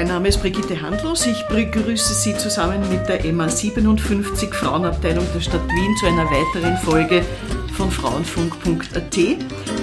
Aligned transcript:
Mein 0.00 0.08
Name 0.08 0.28
ist 0.28 0.40
Brigitte 0.40 0.80
Handlos. 0.80 1.26
Ich 1.26 1.46
begrüße 1.48 2.14
Sie 2.14 2.34
zusammen 2.34 2.80
mit 2.88 3.06
der 3.06 3.22
MA 3.34 3.50
57 3.50 4.54
Frauenabteilung 4.54 5.26
der 5.34 5.40
Stadt 5.42 5.68
Wien 5.68 5.94
zu 6.00 6.06
einer 6.06 6.24
weiteren 6.24 6.78
Folge 6.78 7.22
von 7.74 7.90
Frauenfunk.at. 7.90 9.18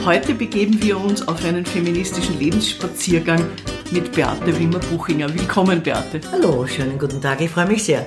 Heute 0.05 0.33
begeben 0.33 0.81
wir 0.81 0.99
uns 0.99 1.27
auf 1.27 1.45
einen 1.45 1.67
feministischen 1.67 2.39
Lebensspaziergang 2.39 3.45
mit 3.91 4.11
Beate 4.13 4.57
Wimmer-Buchinger. 4.59 5.31
Willkommen, 5.35 5.83
Beate. 5.83 6.19
Hallo, 6.31 6.65
schönen 6.65 6.97
guten 6.97 7.21
Tag, 7.21 7.39
ich 7.39 7.51
freue 7.51 7.67
mich 7.67 7.83
sehr. 7.83 8.03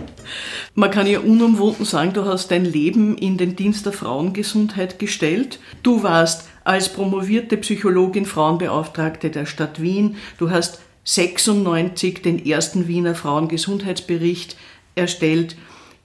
Man 0.75 0.91
kann 0.91 1.07
ja 1.07 1.21
unumwunden 1.21 1.85
sagen, 1.85 2.13
du 2.13 2.25
hast 2.25 2.51
dein 2.51 2.65
Leben 2.65 3.17
in 3.19 3.39
den 3.39 3.55
Dienst 3.55 3.87
der 3.87 3.93
Frauengesundheit 3.93 4.99
gestellt. 4.99 5.61
Du 5.85 6.03
warst 6.03 6.49
als 6.65 6.89
promovierte 6.89 7.57
Psychologin 7.57 8.27
Frauenbeauftragte 8.27 9.31
der 9.31 9.47
Stadt 9.47 9.81
Wien. 9.81 10.17
Du 10.39 10.51
hast 10.51 10.81
96 11.15 12.23
den 12.23 12.47
ersten 12.47 12.87
Wiener 12.87 13.17
Frauengesundheitsbericht 13.17 14.57
erstellt. 14.95 15.57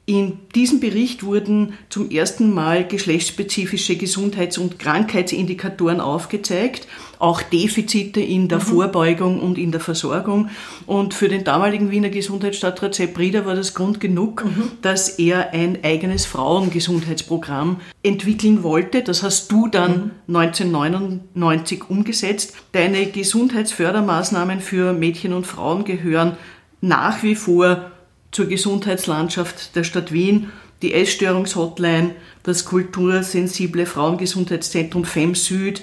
In 0.07 0.37
diesem 0.53 0.79
Bericht 0.79 1.23
wurden 1.23 1.73
zum 1.89 2.11
ersten 2.11 2.53
Mal 2.53 2.87
geschlechtsspezifische 2.87 3.95
Gesundheits- 3.95 4.59
und 4.59 4.77
Krankheitsindikatoren 4.77 5.99
aufgezeigt, 5.99 6.87
auch 7.17 7.41
Defizite 7.41 8.21
in 8.21 8.47
der 8.47 8.59
mhm. 8.59 8.63
Vorbeugung 8.63 9.39
und 9.39 9.57
in 9.57 9.71
der 9.71 9.81
Versorgung. 9.81 10.49
Und 10.85 11.15
für 11.15 11.27
den 11.27 11.43
damaligen 11.43 11.89
Wiener 11.89 12.09
Gesundheitsstadtrat 12.09 12.93
Sepp 12.93 13.17
Rieder 13.17 13.47
war 13.47 13.55
das 13.55 13.73
Grund 13.73 13.99
genug, 13.99 14.45
mhm. 14.45 14.73
dass 14.83 15.09
er 15.17 15.53
ein 15.53 15.83
eigenes 15.83 16.27
Frauengesundheitsprogramm 16.27 17.77
entwickeln 18.03 18.61
wollte. 18.61 19.01
Das 19.01 19.23
hast 19.23 19.51
du 19.51 19.67
dann 19.67 20.11
mhm. 20.27 20.35
1999 20.35 21.89
umgesetzt. 21.89 22.53
Deine 22.73 23.07
Gesundheitsfördermaßnahmen 23.07 24.59
für 24.59 24.93
Mädchen 24.93 25.33
und 25.33 25.47
Frauen 25.47 25.83
gehören 25.83 26.37
nach 26.79 27.23
wie 27.23 27.33
vor 27.33 27.91
zur 28.35 28.47
Gesundheitslandschaft 28.47 29.77
der 29.77 29.85
Stadt 29.85 30.11
Wien, 30.11 30.49
die 30.81 30.93
Essstörungshotline, 30.93 32.15
das 32.43 32.65
kultursensible 32.65 33.85
Frauengesundheitszentrum 33.85 35.05
FEM 35.05 35.35
Süd, 35.35 35.81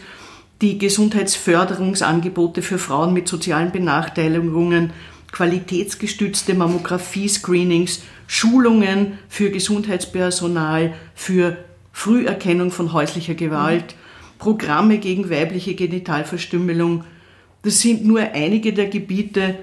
die 0.61 0.77
Gesundheitsförderungsangebote 0.77 2.61
für 2.61 2.77
Frauen 2.77 3.15
mit 3.15 3.27
sozialen 3.27 3.73
Benachteiligungen, 3.73 4.93
qualitätsgestützte 5.33 6.53
Mammographie-Screenings, 6.53 8.03
Schulungen 8.27 9.19
für 9.31 9.51
Gesundheitspersonal, 9.51 10.93
für 11.15 11.57
Früherkennung 11.91 12.71
von 12.71 12.93
häuslicher 12.93 13.35
Gewalt, 13.35 13.95
Programme 14.39 14.99
gegen 14.99 15.31
weibliche 15.31 15.75
Genitalverstümmelung. 15.75 17.05
Das 17.63 17.81
sind 17.81 18.05
nur 18.05 18.21
einige 18.21 18.75
der 18.75 18.89
Gebiete, 18.89 19.55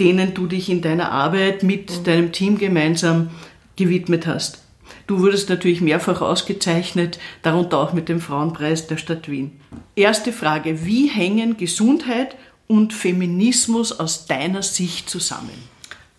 denen 0.00 0.34
du 0.34 0.46
dich 0.46 0.70
in 0.70 0.80
deiner 0.80 1.10
Arbeit 1.10 1.62
mit 1.62 1.98
mhm. 1.98 2.04
deinem 2.04 2.32
Team 2.32 2.58
gemeinsam 2.58 3.30
gewidmet 3.76 4.26
hast. 4.26 4.62
Du 5.06 5.20
wurdest 5.20 5.48
natürlich 5.48 5.80
mehrfach 5.80 6.20
ausgezeichnet, 6.20 7.18
darunter 7.42 7.78
auch 7.78 7.92
mit 7.92 8.08
dem 8.08 8.20
Frauenpreis 8.20 8.86
der 8.86 8.98
Stadt 8.98 9.30
Wien. 9.30 9.58
Erste 9.96 10.32
Frage, 10.32 10.84
wie 10.84 11.08
hängen 11.08 11.56
Gesundheit 11.56 12.36
und 12.66 12.92
Feminismus 12.92 13.98
aus 13.98 14.26
deiner 14.26 14.62
Sicht 14.62 15.08
zusammen? 15.08 15.68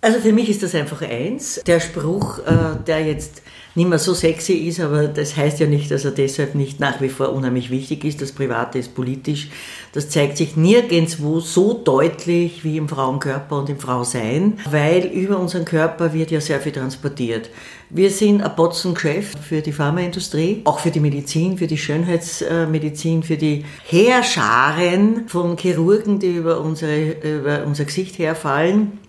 Also 0.02 0.20
für 0.20 0.32
mich 0.32 0.50
ist 0.50 0.64
das 0.64 0.74
einfach 0.76 1.02
eins. 1.02 1.62
Der 1.68 1.80
Spruch, 1.80 2.40
äh, 2.40 2.84
der 2.88 3.06
jetzt 3.06 3.42
nicht 3.80 3.90
mehr 3.90 3.98
so 3.98 4.14
sexy 4.14 4.54
ist, 4.54 4.82
aber 4.82 5.08
das 5.08 5.38
heißt 5.38 5.62
ja 5.62 5.66
nicht, 5.66 5.90
dass 5.90 6.04
er 6.04 6.12
deshalb 6.12 6.54
nicht 6.54 6.82
nach 6.82 7.00
wie 7.00 7.08
vor 7.08 7.32
unheimlich 7.32 7.70
wichtig 7.70 8.04
ist. 8.04 8.22
Das 8.22 8.34
Private 8.34 8.78
ist 8.78 8.94
politisch. 8.94 9.48
Das 9.94 10.10
zeigt 10.10 10.36
sich 10.36 10.58
nirgendwo 10.58 11.40
so 11.40 11.74
deutlich 11.74 12.66
wie 12.66 12.76
im 12.76 12.90
Frauenkörper 12.90 13.58
und 13.58 13.70
im 13.70 13.80
Frausein, 13.80 14.60
weil 14.70 15.06
über 15.06 15.40
unseren 15.40 15.64
Körper 15.64 16.14
wird 16.14 16.30
ja 16.30 16.42
sehr 16.42 16.60
viel 16.60 16.74
transportiert. 16.74 17.50
Wir 17.90 18.12
sind 18.12 18.42
ein 18.44 18.54
Botzengeschäft 18.54 19.40
für 19.40 19.62
die 19.62 19.72
Pharmaindustrie, 19.72 20.62
auch 20.66 20.80
für 20.80 20.92
die 20.92 21.00
Medizin, 21.00 21.58
für 21.58 21.68
die 21.68 21.78
Schönheitsmedizin, 21.78 23.24
für 23.24 23.38
die 23.38 23.64
Heerscharen 23.86 25.30
von 25.30 25.58
Chirurgen, 25.58 26.20
die 26.20 26.36
über, 26.36 26.60
unsere, 26.60 27.12
über 27.22 27.64
unser 27.66 27.86
Gesicht 27.86 28.20
herfallen 28.20 29.00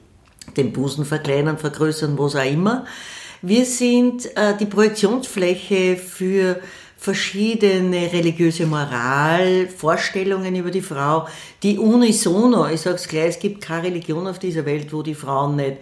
den 0.56 0.72
Busen 0.72 1.04
verkleinern, 1.04 1.58
vergrößern, 1.58 2.18
was 2.18 2.36
auch 2.36 2.44
immer. 2.44 2.84
Wir 3.42 3.64
sind 3.64 4.26
äh, 4.36 4.54
die 4.58 4.66
Projektionsfläche 4.66 5.96
für 5.96 6.60
verschiedene 6.98 8.12
religiöse 8.12 8.66
Moral, 8.66 9.66
Vorstellungen 9.66 10.54
über 10.54 10.70
die 10.70 10.82
Frau, 10.82 11.26
die 11.62 11.78
unisono, 11.78 12.68
ich 12.68 12.82
sag's 12.82 13.08
gleich, 13.08 13.30
es 13.30 13.38
gibt 13.38 13.62
keine 13.62 13.84
Religion 13.84 14.26
auf 14.26 14.38
dieser 14.38 14.66
Welt, 14.66 14.92
wo 14.92 15.02
die 15.02 15.14
Frauen 15.14 15.56
nicht 15.56 15.78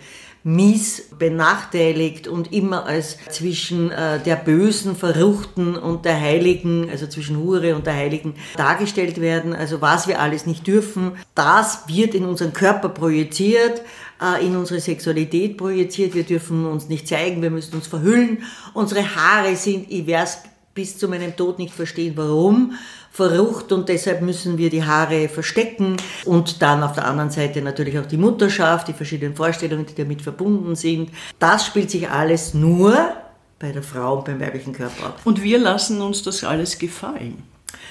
mies 0.48 1.10
benachteiligt 1.18 2.26
und 2.26 2.54
immer 2.54 2.86
als 2.86 3.18
zwischen 3.28 3.90
äh, 3.90 4.18
der 4.18 4.36
bösen 4.36 4.96
Verruchten 4.96 5.76
und 5.76 6.06
der 6.06 6.18
Heiligen, 6.18 6.88
also 6.90 7.06
zwischen 7.06 7.36
Hure 7.36 7.76
und 7.76 7.86
der 7.86 7.94
Heiligen 7.94 8.34
dargestellt 8.56 9.20
werden. 9.20 9.52
Also 9.52 9.82
was 9.82 10.08
wir 10.08 10.20
alles 10.20 10.46
nicht 10.46 10.66
dürfen, 10.66 11.12
das 11.34 11.86
wird 11.86 12.14
in 12.14 12.24
unseren 12.24 12.54
Körper 12.54 12.88
projiziert, 12.88 13.82
äh, 14.22 14.44
in 14.44 14.56
unsere 14.56 14.80
Sexualität 14.80 15.58
projiziert. 15.58 16.14
Wir 16.14 16.24
dürfen 16.24 16.64
uns 16.64 16.88
nicht 16.88 17.06
zeigen, 17.06 17.42
wir 17.42 17.50
müssen 17.50 17.74
uns 17.74 17.86
verhüllen. 17.86 18.42
Unsere 18.72 19.02
Haare 19.16 19.54
sind, 19.54 19.90
ich 19.90 20.06
werde 20.06 20.30
bis 20.72 20.96
zu 20.96 21.08
meinem 21.08 21.36
Tod 21.36 21.58
nicht 21.58 21.74
verstehen, 21.74 22.14
warum 22.16 22.72
verrucht 23.10 23.72
und 23.72 23.88
deshalb 23.88 24.22
müssen 24.22 24.58
wir 24.58 24.70
die 24.70 24.84
Haare 24.84 25.28
verstecken 25.28 25.96
und 26.24 26.62
dann 26.62 26.82
auf 26.82 26.92
der 26.92 27.06
anderen 27.06 27.30
Seite 27.30 27.62
natürlich 27.62 27.98
auch 27.98 28.06
die 28.06 28.16
Mutterschaft, 28.16 28.88
die 28.88 28.92
verschiedenen 28.92 29.34
Vorstellungen, 29.34 29.86
die 29.86 29.94
damit 29.94 30.22
verbunden 30.22 30.76
sind. 30.76 31.10
Das 31.38 31.66
spielt 31.66 31.90
sich 31.90 32.08
alles 32.10 32.54
nur 32.54 32.96
bei 33.58 33.72
der 33.72 33.82
Frau 33.82 34.18
und 34.18 34.24
beim 34.24 34.40
weiblichen 34.40 34.72
Körper 34.72 35.06
ab. 35.06 35.20
Und 35.24 35.42
wir 35.42 35.58
lassen 35.58 36.00
uns 36.00 36.22
das 36.22 36.44
alles 36.44 36.78
gefallen. 36.78 37.42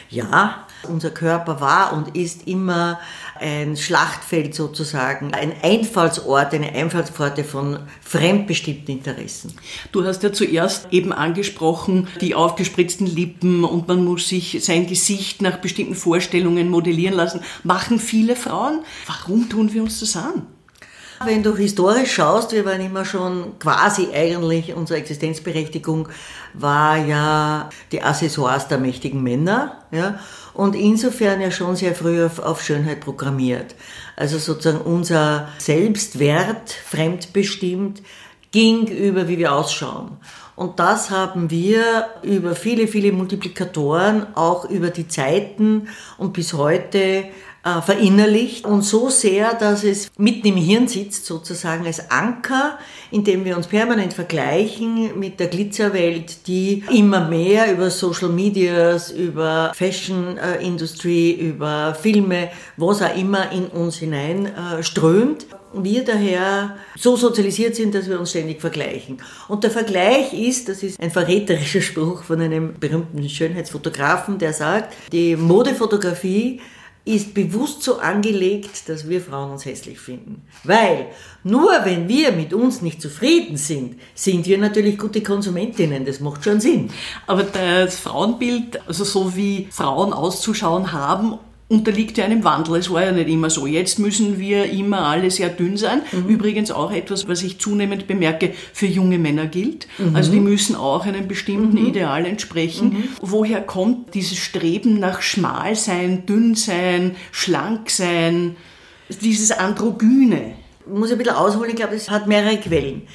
Ja, 0.10 0.67
unser 0.84 1.10
Körper 1.10 1.62
war 1.62 1.94
und 1.94 2.16
ist 2.16 2.48
immer 2.48 3.00
ein 3.40 3.78
Schlachtfeld 3.78 4.56
sozusagen, 4.56 5.34
ein 5.34 5.54
Einfallsort, 5.62 6.54
eine 6.54 6.74
Einfallspforte 6.74 7.44
von 7.44 7.80
fremdbestimmten 8.02 8.98
Interessen. 8.98 9.54
Du 9.92 10.04
hast 10.04 10.24
ja 10.24 10.34
zuerst 10.34 10.88
eben 10.92 11.14
angesprochen, 11.14 12.08
die 12.22 12.36
aufgespritzten 12.36 13.08
Lippen 13.08 13.64
und 13.64 13.88
man 13.88 14.04
muss 14.04 14.30
sich 14.30 14.64
sein 14.64 14.88
Gesicht 14.88 15.42
nach 15.42 15.58
bestimmten 15.58 15.96
Vorstellungen 15.96 16.70
modellieren 16.70 17.16
lassen. 17.16 17.42
Machen 17.64 18.00
viele 18.00 18.36
Frauen. 18.36 18.80
Warum 19.06 19.50
tun 19.50 19.74
wir 19.74 19.84
uns 19.84 20.00
das 20.00 20.16
an? 20.16 20.48
Wenn 21.24 21.42
du 21.42 21.56
historisch 21.56 22.14
schaust, 22.14 22.52
wir 22.52 22.64
waren 22.66 22.82
immer 22.82 23.04
schon 23.04 23.58
quasi 23.60 24.10
eigentlich, 24.14 24.76
unsere 24.76 25.00
Existenzberechtigung 25.00 26.10
war 26.54 26.98
ja 26.98 27.70
die 27.92 28.04
Accessoires 28.04 28.68
der 28.68 28.78
mächtigen 28.78 29.24
Männer, 29.24 29.82
ja, 29.92 30.20
und 30.54 30.76
insofern 30.76 31.42
ja 31.42 31.52
schon 31.52 31.76
sehr 31.76 31.96
früh 31.96 32.26
auf, 32.26 32.40
auf 32.40 32.64
Schönheit 32.64 33.00
programmiert. 33.00 33.76
Also 34.16 34.38
sozusagen 34.38 34.82
unser 34.82 35.48
Selbstwert 35.58 36.72
fremdbestimmt 36.72 38.02
ging 38.52 38.88
über, 38.88 39.28
wie 39.28 39.38
wir 39.38 39.54
ausschauen. 39.54 40.18
Und 40.56 40.80
das 40.80 41.12
haben 41.12 41.52
wir 41.52 42.08
über 42.24 42.56
viele, 42.56 42.88
viele 42.88 43.12
Multiplikatoren, 43.12 44.36
auch 44.36 44.66
über 44.66 44.90
die 44.90 45.08
Zeiten 45.08 45.90
und 46.18 46.34
bis 46.34 46.54
heute 46.54 47.26
äh, 47.68 47.82
verinnerlicht 47.82 48.66
und 48.66 48.84
so 48.84 49.10
sehr, 49.10 49.54
dass 49.54 49.84
es 49.84 50.10
mitten 50.18 50.48
im 50.48 50.56
Hirn 50.56 50.88
sitzt, 50.88 51.26
sozusagen 51.26 51.86
als 51.86 52.10
Anker, 52.10 52.80
in 53.12 53.24
dem 53.24 53.44
wir 53.44 53.58
uns 53.58 53.68
permanent 53.68 54.14
vergleichen 54.14 55.20
mit 55.20 55.40
der 55.40 55.48
Glitzerwelt, 55.48 56.48
die 56.48 56.84
immer 56.94 57.28
mehr 57.28 57.72
über 57.72 57.90
Social 57.90 58.30
Medias, 58.30 59.12
über 59.12 59.74
Fashion 59.76 60.38
äh, 60.38 60.66
Industry, 60.66 61.32
über 61.32 61.94
Filme, 61.94 62.50
was 62.78 63.02
auch 63.02 63.16
immer 63.18 63.52
in 63.52 63.68
uns 63.68 63.98
hinein 63.98 64.46
äh, 64.46 64.84
strömt 64.84 65.48
wir 65.74 66.04
daher 66.04 66.78
so 66.98 67.18
sozialisiert 67.18 67.76
sind, 67.76 67.94
dass 67.94 68.10
wir 68.10 68.20
uns 68.20 68.30
ständig 68.32 68.62
vergleichen. 68.62 69.18
Und 69.48 69.64
der 69.64 69.70
Vergleich 69.70 70.34
ist, 70.34 70.70
das 70.70 70.82
ist 70.82 71.00
ein 71.00 71.12
verräterischer 71.12 71.82
Spruch 71.82 72.24
von 72.24 72.42
einem 72.42 72.74
berühmten 72.80 73.28
Schönheitsfotografen, 73.28 74.40
der 74.40 74.54
sagt, 74.54 74.96
die 75.12 75.36
Modefotografie 75.36 76.62
ist 77.08 77.34
bewusst 77.34 77.84
so 77.84 78.00
angelegt, 78.00 78.90
dass 78.90 79.08
wir 79.08 79.22
Frauen 79.22 79.52
uns 79.52 79.66
hässlich 79.66 80.00
finden. 80.00 80.42
Weil 80.64 81.08
nur 81.44 81.72
wenn 81.84 82.10
wir 82.10 82.34
mit 82.34 82.54
uns 82.54 82.82
nicht 82.82 83.02
zufrieden 83.02 83.56
sind, 83.56 83.96
sind 84.14 84.46
wir 84.46 84.58
natürlich 84.58 84.98
gute 84.98 85.24
Konsumentinnen. 85.24 86.06
Das 86.06 86.20
macht 86.20 86.44
schon 86.44 86.60
Sinn. 86.60 86.90
Aber 87.26 87.44
das 87.44 87.98
Frauenbild, 87.98 88.86
also 88.88 89.06
so 89.06 89.36
wie 89.36 89.70
Frauen 89.72 90.12
auszuschauen 90.12 90.92
haben, 90.92 91.40
unterliegt 91.70 92.18
ja 92.18 92.26
einem 92.26 92.44
Wandel. 92.44 92.78
Es 92.78 92.90
war 92.90 93.04
ja 93.04 93.12
nicht 93.12 93.28
immer 93.28 93.50
so. 93.50 93.68
Jetzt 93.68 94.00
müssen 94.00 94.40
wir 94.40 94.72
immer 94.72 95.02
alle 95.02 95.30
sehr 95.32 95.50
dünn 95.50 95.76
sein. 95.78 96.02
Mhm. 96.12 96.28
Übrigens 96.28 96.72
auch 96.72 96.92
etwas, 96.92 97.28
was 97.28 97.44
ich 97.44 97.60
zunehmend 97.60 98.08
bemerke, 98.08 98.54
für 98.74 98.86
junge 98.86 99.18
Männer 99.18 99.48
gilt. 99.48 99.88
Mhm. 99.98 100.16
Also 100.16 100.32
die 100.32 100.40
müssen 100.40 100.76
auch 100.76 101.06
einem 101.06 101.28
bestimmten 101.28 101.80
mhm. 101.80 101.88
Ideal 101.88 102.26
entsprechen. 102.26 102.90
Mhm. 102.90 103.04
Woher 103.22 103.62
kommt 103.62 104.14
dieses 104.14 104.38
Streben 104.38 105.00
nach 105.00 105.22
schmal 105.22 105.76
sein, 105.76 106.26
dünn 106.26 106.56
sein, 106.56 107.16
schlank 107.32 107.90
sein, 107.90 108.56
dieses 109.22 109.52
Androgyne? 109.52 110.54
muss 110.90 111.12
ein 111.12 111.18
bisschen 111.18 111.36
ausholen, 111.36 111.70
ich 111.70 111.76
glaube, 111.76 111.96
das 111.96 112.10
hat 112.10 112.28
mehrere 112.28 112.58
Quellen. 112.58 113.08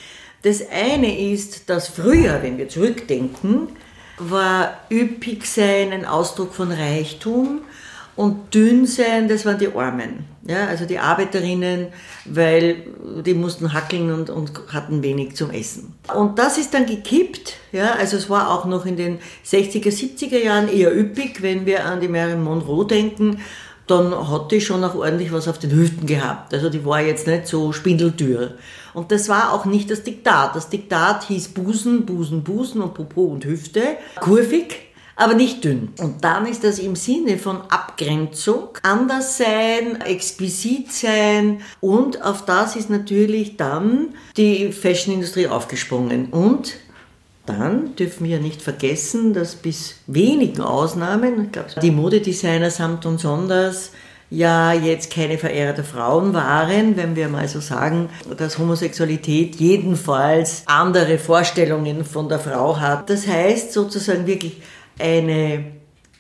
Das 0.43 0.63
eine 0.71 1.33
ist, 1.33 1.71
dass 1.71 1.89
früher, 1.89 2.43
wenn 2.43 2.59
wir 2.59 2.69
zurückdenken, 2.69 3.69
war 4.19 4.81
üppig 4.91 5.47
sein 5.47 5.93
ein 5.93 6.05
Ausdruck 6.05 6.55
von 6.55 6.71
Reichtum 6.71 7.63
und 8.17 8.55
dünn 8.55 8.87
sein, 8.87 9.29
das 9.29 9.47
waren 9.47 9.59
die 9.59 9.75
Armen. 9.75 10.25
Ja, 10.47 10.67
also 10.67 10.87
die 10.87 10.99
Arbeiterinnen, 10.99 11.89
weil 12.25 12.83
die 13.25 13.35
mussten 13.35 13.73
hackeln 13.73 14.13
und, 14.13 14.29
und 14.29 14.53
hatten 14.73 15.03
wenig 15.03 15.37
zum 15.37 15.51
Essen. 15.51 15.95
Und 16.13 16.39
das 16.39 16.59
ist 16.59 16.75
dann 16.75 16.85
gekippt. 16.85 17.55
Ja, 17.71 17.93
also 17.93 18.17
es 18.17 18.29
war 18.29 18.51
auch 18.51 18.65
noch 18.65 18.85
in 18.85 18.97
den 18.97 19.19
60er, 19.47 19.89
70er 19.89 20.43
Jahren 20.43 20.69
eher 20.69 20.97
üppig, 20.97 21.43
wenn 21.43 21.65
wir 21.65 21.85
an 21.85 22.01
die 22.01 22.09
Marilyn 22.09 22.43
Monroe 22.43 22.85
denken 22.85 23.39
dann 23.87 24.31
hat 24.31 24.53
die 24.53 24.61
schon 24.61 24.85
auch 24.85 24.95
ordentlich 24.95 25.33
was 25.33 25.49
auf 25.49 25.59
den 25.59 25.73
Hüften 25.73 26.07
gehabt. 26.07 26.55
Also 26.55 26.71
die 26.71 26.85
war 26.85 27.01
jetzt 27.01 27.27
nicht 27.27 27.47
so 27.47 27.73
spindeltür. 27.73 28.55
Und 28.95 29.11
das 29.11 29.29
war 29.29 29.53
auch 29.53 29.65
nicht 29.65 29.91
das 29.91 30.03
Diktat. 30.03 30.55
Das 30.55 30.69
Diktat 30.69 31.25
hieß 31.25 31.49
Busen, 31.49 32.07
Busen, 32.07 32.43
Busen 32.45 32.81
und 32.81 32.95
Popo 32.95 33.25
und 33.25 33.45
Hüfte. 33.45 33.83
Kurvig, 34.21 34.92
aber 35.17 35.35
nicht 35.35 35.65
dünn. 35.65 35.91
Und 35.99 36.25
dann 36.25 36.47
ist 36.47 36.65
das 36.65 36.79
im 36.79 36.97
Sinne 36.97 37.39
von 37.39 37.61
Abgrenzung, 37.69 38.69
anders 38.83 39.39
sein, 39.39 40.01
exquisit 40.01 40.93
sein 40.93 41.61
und 41.81 42.23
auf 42.23 42.45
das 42.45 42.77
ist 42.77 42.91
natürlich 42.91 43.57
dann 43.57 44.15
die 44.37 44.73
Fashionindustrie 44.73 45.49
aufgesprungen. 45.49 46.27
Und 46.27 46.75
dann 47.47 47.97
dürfen 47.97 48.27
wir 48.27 48.39
nicht 48.39 48.63
vergessen, 48.63 49.35
dass 49.35 49.57
bis 49.57 49.97
wenigen 50.07 50.61
Ausnahmen, 50.61 51.47
ich 51.47 51.53
glaube, 51.53 51.69
die 51.81 51.91
Modedesigner 51.91 52.71
samt 52.71 53.05
und 53.05 53.19
sonders 53.19 53.91
ja 54.31 54.73
jetzt 54.73 55.13
keine 55.13 55.37
Verehrer 55.37 55.75
der 55.75 55.85
Frauen 55.85 56.33
waren, 56.33 56.97
wenn 56.97 57.17
wir 57.17 57.29
mal 57.29 57.47
so 57.49 57.61
sagen, 57.61 58.09
dass 58.39 58.59
Homosexualität 58.59 59.57
jedenfalls 59.57 60.63
andere 60.67 61.19
Vorstellungen 61.19 62.05
von 62.05 62.31
der 62.31 62.39
Frau 62.39 62.81
hat. 62.81 63.11
Das 63.11 63.27
heißt 63.27 63.73
sozusagen 63.73 64.27
wirklich 64.27 64.63
eine 64.99 65.65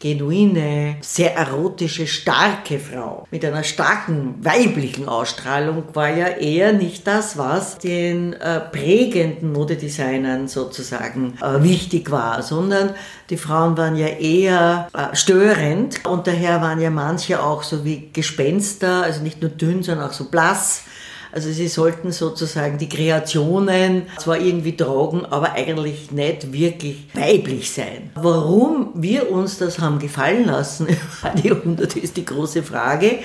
genuine, 0.03 0.97
sehr 1.01 1.37
erotische, 1.37 2.09
starke 2.09 2.81
Frau 2.81 3.25
mit 3.31 3.45
einer 3.45 3.63
starken 3.63 4.35
weiblichen 4.45 5.09
Ausstrahlung 5.09 5.85
war 5.95 6.09
ja 6.09 6.27
eher 6.27 6.73
nicht 6.73 7.07
das, 7.07 7.39
was 7.39 7.79
den 7.79 8.33
äh, 8.33 8.59
prägenden 8.59 9.53
Modedesignern 9.53 10.49
sozusagen 10.49 11.35
äh, 11.41 11.63
wichtig 11.63 12.11
war, 12.11 12.43
sondern 12.43 12.95
die 13.31 13.37
Frauen 13.37 13.77
waren 13.77 13.95
ja 13.95 14.09
eher 14.09 14.89
äh, 14.93 15.15
störend. 15.15 16.05
Und 16.05 16.27
daher 16.27 16.61
waren 16.61 16.81
ja 16.81 16.91
manche 16.91 17.41
auch 17.41 17.63
so 17.63 17.85
wie 17.85 18.11
Gespenster, 18.13 19.05
also 19.05 19.23
nicht 19.23 19.41
nur 19.41 19.53
dünn, 19.53 19.85
sondern 19.85 20.09
auch 20.09 20.13
so 20.13 20.25
blass 20.25 20.83
also 21.32 21.50
sie 21.50 21.69
sollten 21.69 22.12
sozusagen 22.12 22.76
die 22.76 22.88
Kreationen 22.88 24.02
zwar 24.19 24.38
irgendwie 24.38 24.76
tragen, 24.76 25.25
aber 25.25 25.52
eigentlich 25.52 26.12
nicht 26.12 26.52
wirklich 26.52 27.08
weiblich 27.14 27.70
sein. 27.70 28.11
Warum 28.14 28.90
wir 28.94 29.31
uns 29.31 29.56
das 29.56 29.79
haben 29.79 29.99
gefallen 29.99 30.44
lassen 30.44 30.87
über 31.23 31.31
die 31.34 31.49
Jahrhunderte 31.49 31.99
ist 31.99 32.19
die 32.19 32.25
große 32.25 32.62
Frage. 32.62 33.19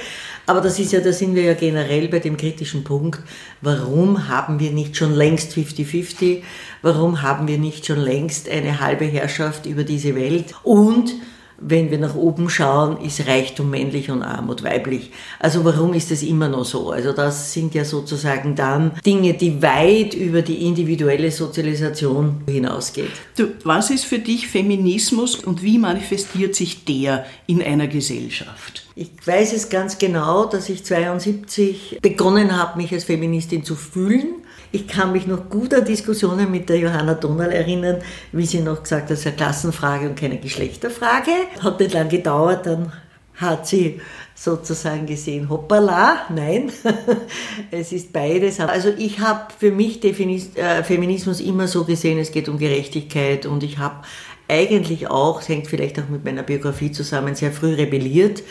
Aber 0.46 0.62
das 0.62 0.80
ist 0.80 0.94
ja, 0.94 1.02
da 1.02 1.12
sind 1.12 1.36
wir 1.36 1.44
ja 1.44 1.54
generell 1.56 2.08
bei 2.08 2.20
dem 2.20 2.38
kritischen 2.38 2.86
Punkt. 2.86 3.20
Warum 3.60 4.30
haben 4.30 4.62
wir 4.62 4.72
nicht 4.72 4.96
schon 4.96 5.14
längst 5.14 5.52
50-50? 5.52 6.44
Warum 6.82 7.22
haben 7.22 7.50
wir 7.50 7.58
nicht 7.58 7.86
schon 7.86 8.00
längst 8.00 8.48
eine 8.48 8.80
halbe 8.80 9.04
Herrschaft 9.04 9.66
über 9.66 9.84
diese 9.84 10.16
Welt? 10.16 10.56
Und 10.64 11.14
wenn 11.60 11.90
wir 11.92 11.98
nach 11.98 12.16
oben 12.16 12.50
schauen, 12.50 13.02
ist 13.02 13.28
Reichtum 13.28 13.70
männlich 13.70 14.12
und 14.12 14.22
Armut 14.22 14.64
weiblich. 14.64 15.12
Also 15.40 15.66
warum 15.66 15.94
ist 15.94 16.12
das 16.12 16.22
immer 16.22 16.48
noch 16.48 16.66
so? 16.66 16.92
Also 16.92 17.14
das 17.14 17.54
sind 17.54 17.74
ja 17.74 17.84
sozusagen 17.84 18.56
dann 18.56 18.92
Dinge, 19.06 19.34
die 19.34 19.62
weit 19.62 20.14
über 20.14 20.42
die 20.42 20.66
individuelle 20.66 21.32
Sozialisation 21.32 22.44
hinausgeht. 22.48 23.12
Du, 23.36 23.48
was 23.64 23.90
ist 23.90 24.06
für 24.06 24.20
dich 24.20 24.48
Feminismus 24.48 25.36
und 25.36 25.64
wie 25.64 25.78
manifestiert 25.78 26.56
sich 26.56 26.86
der 26.86 27.26
in 27.48 27.62
einer 27.62 27.88
Gesellschaft? 27.88 28.86
Ich 28.96 29.10
weiß 29.26 29.54
es 29.54 29.70
ganz 29.70 29.98
genau, 29.98 30.46
dass 30.46 30.70
ich 30.70 30.84
72 30.84 32.00
begonnen 32.02 32.58
habe, 32.58 32.78
mich 32.78 32.92
als 32.92 33.04
Feministin 33.04 33.64
zu 33.64 33.76
fühlen 33.76 34.28
ich 34.72 34.88
kann 34.88 35.12
mich 35.12 35.28
noch 35.28 35.50
gut 35.50 35.74
an 35.74 35.86
Diskussionen 35.86 36.52
mit 36.52 36.70
der 36.70 36.78
Johanna 36.78 37.14
Donal 37.14 37.52
erinnern, 37.52 37.98
wie 38.32 38.46
sie 38.46 38.62
noch 38.62 38.84
gesagt 38.84 39.04
hat, 39.04 39.12
das 39.12 39.20
ist 39.20 39.28
eine 39.28 39.36
Klassenfrage 39.36 40.10
und 40.10 40.20
keine 40.20 40.38
Geschlechterfrage. 40.38 41.32
Hat 41.62 41.80
nicht 41.80 41.94
lang 41.94 42.10
gedauert, 42.10 42.66
dann 42.66 42.92
hat 43.36 43.68
sie 43.68 44.02
sozusagen 44.36 45.06
gesehen, 45.06 45.50
hoppala, 45.50 46.26
nein, 46.30 46.72
es 47.72 47.92
ist 47.92 48.12
beides. 48.12 48.60
Also 48.60 48.90
ich 48.90 49.20
habe 49.20 49.54
für 49.58 49.72
mich 49.72 50.04
äh, 50.04 50.84
Feminismus 50.84 51.40
immer 51.40 51.68
so 51.68 51.86
gesehen, 51.86 52.20
es 52.20 52.32
geht 52.32 52.50
um 52.50 52.58
Gerechtigkeit 52.58 53.46
und 53.46 53.64
ich 53.64 53.78
habe 53.78 54.04
eigentlich 54.48 55.10
auch, 55.10 55.42
es 55.42 55.50
hängt 55.50 55.68
vielleicht 55.68 56.00
auch 56.00 56.08
mit 56.10 56.24
meiner 56.24 56.44
Biografie 56.44 56.92
zusammen, 56.92 57.36
sehr 57.36 57.52
früh 57.52 57.74
rebelliert 57.74 58.44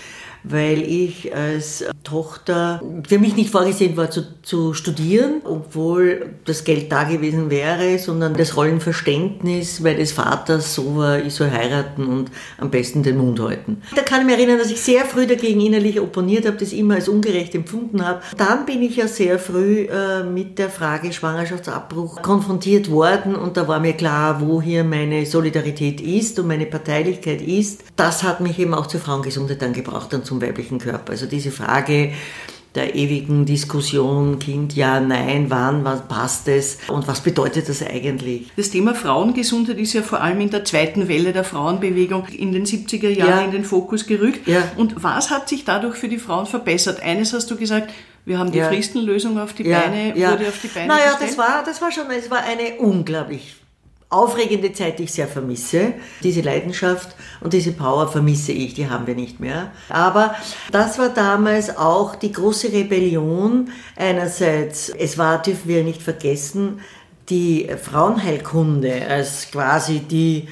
weil 0.49 0.83
ich 0.83 1.35
als 1.35 1.85
Tochter 2.05 2.81
für 3.07 3.19
mich 3.19 3.37
nicht 3.37 3.51
vorgesehen 3.51 3.97
war 3.97 4.11
zu, 4.11 4.23
zu 4.43 4.75
studieren, 4.75 5.43
obwohl 5.45 6.37
das 6.45 6.65
Geld 6.65 6.93
da 6.93 7.05
gewesen 7.05 7.51
wäre, 7.51 7.99
sondern 7.99 8.35
das 8.35 8.57
Rollenverständnis 8.57 9.81
meines 9.81 10.13
Vaters 10.13 10.75
so 10.75 10.97
war, 10.97 11.19
ich 11.19 11.35
soll 11.35 11.51
heiraten 11.51 12.07
und 12.07 12.31
am 12.59 12.71
besten 12.71 13.03
den 13.03 13.19
Mund 13.19 13.41
halten. 13.41 13.83
Da 13.95 14.03
kann 14.03 14.21
ich 14.21 14.27
mich 14.27 14.37
erinnern, 14.37 14.59
dass 14.59 14.71
ich 14.71 14.81
sehr 14.81 15.05
früh 15.05 15.27
dagegen 15.27 15.61
innerlich 15.61 16.01
opponiert 16.01 16.47
habe, 16.47 16.57
das 16.57 16.73
immer 16.73 16.95
als 16.95 17.09
ungerecht 17.09 17.55
empfunden 17.55 18.07
habe. 18.07 18.21
Dann 18.37 18.67
bin 18.67 18.83
ich 18.83 18.97
ja 18.97 19.09
sehr 19.09 19.39
früh 19.39 19.87
äh, 19.87 20.23
mit 20.23 20.59
der 20.59 20.71
Frage 20.71 21.13
Schwangerschaftsabbruch 21.13 22.23
konfrontiert 22.23 22.91
worden 22.91 23.35
und 23.35 23.57
da 23.57 23.67
war 23.67 23.81
mir 23.81 23.95
klar, 23.95 24.41
wo 24.41 24.63
hier 24.63 24.85
meine 24.85 25.27
Solidarität 25.27 26.01
ist 26.01 26.39
und 26.39 26.47
meine 26.47 26.67
Parteilichkeit 26.67 27.43
ist. 27.43 27.83
Das 27.97 28.23
hat 28.23 28.41
mich 28.41 28.59
eben 28.59 28.75
auch 28.75 28.87
zur 28.87 29.01
Frauengesundheit 29.01 29.63
dann 29.63 29.73
gebracht 29.73 30.15
und 30.15 30.25
zum 30.25 30.36
zum 30.37 30.43
weiblichen 30.47 30.79
Körper. 30.79 31.13
Also 31.13 31.27
diese 31.27 31.51
Frage 31.51 32.13
der 32.75 32.95
ewigen 32.95 33.47
Diskussion, 33.47 34.39
Kind, 34.39 34.77
ja, 34.77 35.01
nein, 35.01 35.47
wann, 35.49 35.83
wann 35.83 36.07
passt 36.09 36.47
es 36.47 36.77
und 36.89 37.09
was 37.09 37.23
bedeutet 37.23 37.71
das 37.71 37.83
eigentlich? 37.83 38.53
Das 38.55 38.69
Thema 38.69 38.95
Frauengesundheit 38.95 39.79
ist 39.79 39.95
ja 39.95 40.03
vor 40.03 40.21
allem 40.21 40.43
in 40.43 40.51
der 40.51 40.63
zweiten 40.63 41.09
Welle 41.09 41.33
der 41.33 41.45
Frauenbewegung 41.45 42.27
in 42.27 42.53
den 42.53 42.67
70er 42.67 43.09
Jahren 43.09 43.31
ja. 43.31 43.41
in 43.47 43.53
den 43.53 43.65
Fokus 43.65 44.07
gerückt. 44.07 44.47
Ja. 44.47 44.63
Und 44.77 45.03
was 45.03 45.31
hat 45.31 45.49
sich 45.49 45.65
dadurch 45.65 45.97
für 45.97 46.09
die 46.09 46.19
Frauen 46.19 46.45
verbessert? 46.45 47.03
Eines 47.03 47.33
hast 47.33 47.51
du 47.51 47.57
gesagt, 47.57 47.91
wir 48.27 48.39
haben 48.39 48.53
die 48.53 48.59
ja. 48.59 48.69
Fristenlösung 48.69 49.39
auf 49.39 49.55
die 49.55 49.65
Beine, 49.65 50.15
wurde 50.15 50.49
auf 50.49 50.61
die 50.61 50.69
Beine 50.69 50.89
Naja, 50.89 51.13
gestellt. 51.13 51.31
das 51.31 51.39
war, 51.39 51.65
das 51.65 51.81
war 51.81 51.93
schon, 51.93 52.11
es 52.11 52.31
war 52.31 52.43
eine 52.45 52.75
unglaublich 52.79 53.55
aufregende 54.09 54.73
Zeit, 54.73 54.99
die 54.99 55.05
ich 55.05 55.13
sehr 55.13 55.27
vermisse. 55.27 55.95
Diese 56.23 56.41
Leidenschaft 56.41 57.17
und 57.41 57.53
diese 57.53 57.73
Power 57.73 58.09
vermisse 58.09 58.53
ich, 58.53 58.75
die 58.75 58.89
haben 58.89 59.07
wir 59.07 59.15
nicht 59.15 59.41
mehr. 59.41 59.73
Aber 59.89 60.37
das 60.71 60.99
war 60.99 61.09
damals 61.09 61.77
auch 61.77 62.15
die 62.15 62.33
große 62.33 62.73
Rebellion. 62.73 63.71
Einerseits, 63.97 64.91
es 64.91 65.19
war, 65.19 65.43
dürfen 65.43 65.69
wir 65.69 65.83
nicht 65.83 66.03
vergessen, 66.03 66.81
die 67.29 67.69
Frauenheilkunde 67.83 69.07
als 69.09 69.51
quasi 69.51 70.01
die 70.01 70.49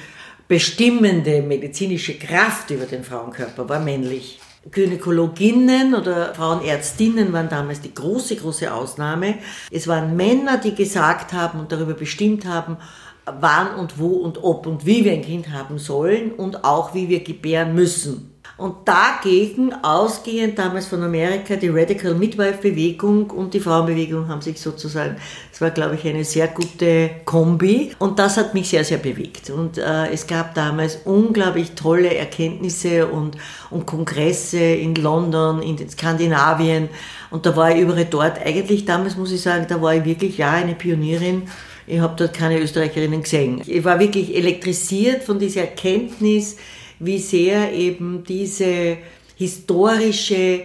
bestimmende 0.47 1.41
medizinische 1.41 2.19
Kraft 2.19 2.69
über 2.69 2.85
den 2.85 3.03
Frauenkörper 3.03 3.67
war 3.67 3.79
männlich. 3.79 4.39
Gynäkologinnen 4.71 5.93
oder 5.93 6.33
Frauenärztinnen 6.33 7.31
waren 7.33 7.49
damals 7.49 7.81
die 7.81 7.93
große, 7.93 8.35
große 8.35 8.73
Ausnahme. 8.73 9.35
Es 9.69 9.87
waren 9.87 10.15
Männer, 10.15 10.57
die 10.57 10.73
gesagt 10.73 11.33
haben 11.33 11.59
und 11.59 11.71
darüber 11.71 11.93
bestimmt 11.93 12.45
haben, 12.45 12.77
wann 13.25 13.75
und 13.75 13.99
wo 13.99 14.07
und 14.07 14.43
ob 14.43 14.67
und 14.67 14.85
wie 14.85 15.03
wir 15.03 15.13
ein 15.13 15.21
Kind 15.21 15.51
haben 15.51 15.77
sollen 15.79 16.31
und 16.31 16.63
auch 16.63 16.93
wie 16.93 17.09
wir 17.09 17.23
gebären 17.23 17.73
müssen. 17.73 18.31
Und 18.57 18.87
dagegen, 18.87 19.73
ausgehend 19.83 20.57
damals 20.57 20.85
von 20.85 21.03
Amerika, 21.03 21.57
die 21.57 21.67
Radical 21.67 22.13
Midwife 22.13 22.59
Bewegung 22.61 23.29
und 23.31 23.53
die 23.53 23.59
Frauenbewegung 23.59 24.29
haben 24.29 24.39
sich 24.41 24.61
sozusagen, 24.61 25.17
das 25.51 25.59
war 25.59 25.71
glaube 25.71 25.95
ich 25.95 26.07
eine 26.07 26.23
sehr 26.23 26.47
gute 26.47 27.09
Kombi 27.25 27.91
und 27.99 28.17
das 28.17 28.37
hat 28.37 28.53
mich 28.53 28.69
sehr, 28.69 28.85
sehr 28.85 28.99
bewegt. 28.99 29.49
Und 29.49 29.77
äh, 29.77 30.07
es 30.07 30.25
gab 30.25 30.53
damals 30.53 30.99
unglaublich 31.03 31.71
tolle 31.71 32.15
Erkenntnisse 32.15 33.07
und, 33.07 33.35
und 33.71 33.85
Kongresse 33.85 34.59
in 34.59 34.95
London, 34.95 35.61
in 35.61 35.89
Skandinavien 35.89 36.87
und 37.31 37.45
da 37.45 37.57
war 37.57 37.75
ich 37.75 37.81
überall 37.81 38.05
dort. 38.05 38.39
Eigentlich 38.39 38.85
damals 38.85 39.17
muss 39.17 39.33
ich 39.33 39.41
sagen, 39.41 39.65
da 39.67 39.81
war 39.81 39.95
ich 39.95 40.05
wirklich 40.05 40.37
ja 40.37 40.51
eine 40.51 40.75
Pionierin 40.75 41.49
ich 41.87 41.99
habe 41.99 42.15
dort 42.17 42.33
keine 42.33 42.59
Österreicherinnen 42.59 43.21
gesehen. 43.21 43.61
Ich 43.65 43.83
war 43.83 43.99
wirklich 43.99 44.35
elektrisiert 44.35 45.23
von 45.23 45.39
dieser 45.39 45.61
Erkenntnis, 45.61 46.57
wie 46.99 47.19
sehr 47.19 47.73
eben 47.73 48.23
diese 48.23 48.97
historische 49.35 50.61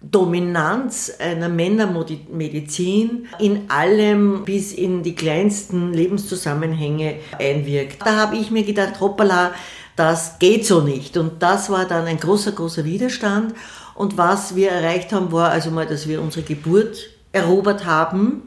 Dominanz 0.00 1.12
einer 1.18 1.48
Männermedizin 1.48 3.28
in 3.38 3.70
allem 3.70 4.44
bis 4.44 4.72
in 4.72 5.02
die 5.02 5.14
kleinsten 5.14 5.92
Lebenszusammenhänge 5.92 7.16
einwirkt. 7.38 7.98
Da 8.04 8.16
habe 8.16 8.36
ich 8.36 8.50
mir 8.50 8.64
gedacht, 8.64 9.00
hoppala, 9.00 9.52
das 9.94 10.38
geht 10.38 10.66
so 10.66 10.80
nicht. 10.80 11.16
Und 11.16 11.42
das 11.42 11.70
war 11.70 11.86
dann 11.86 12.06
ein 12.06 12.18
großer, 12.18 12.52
großer 12.52 12.84
Widerstand. 12.84 13.54
Und 13.94 14.16
was 14.16 14.56
wir 14.56 14.70
erreicht 14.70 15.12
haben, 15.12 15.30
war 15.30 15.50
also 15.50 15.70
mal, 15.70 15.86
dass 15.86 16.08
wir 16.08 16.20
unsere 16.20 16.44
Geburt 16.44 17.10
erobert 17.32 17.84
haben. 17.84 18.42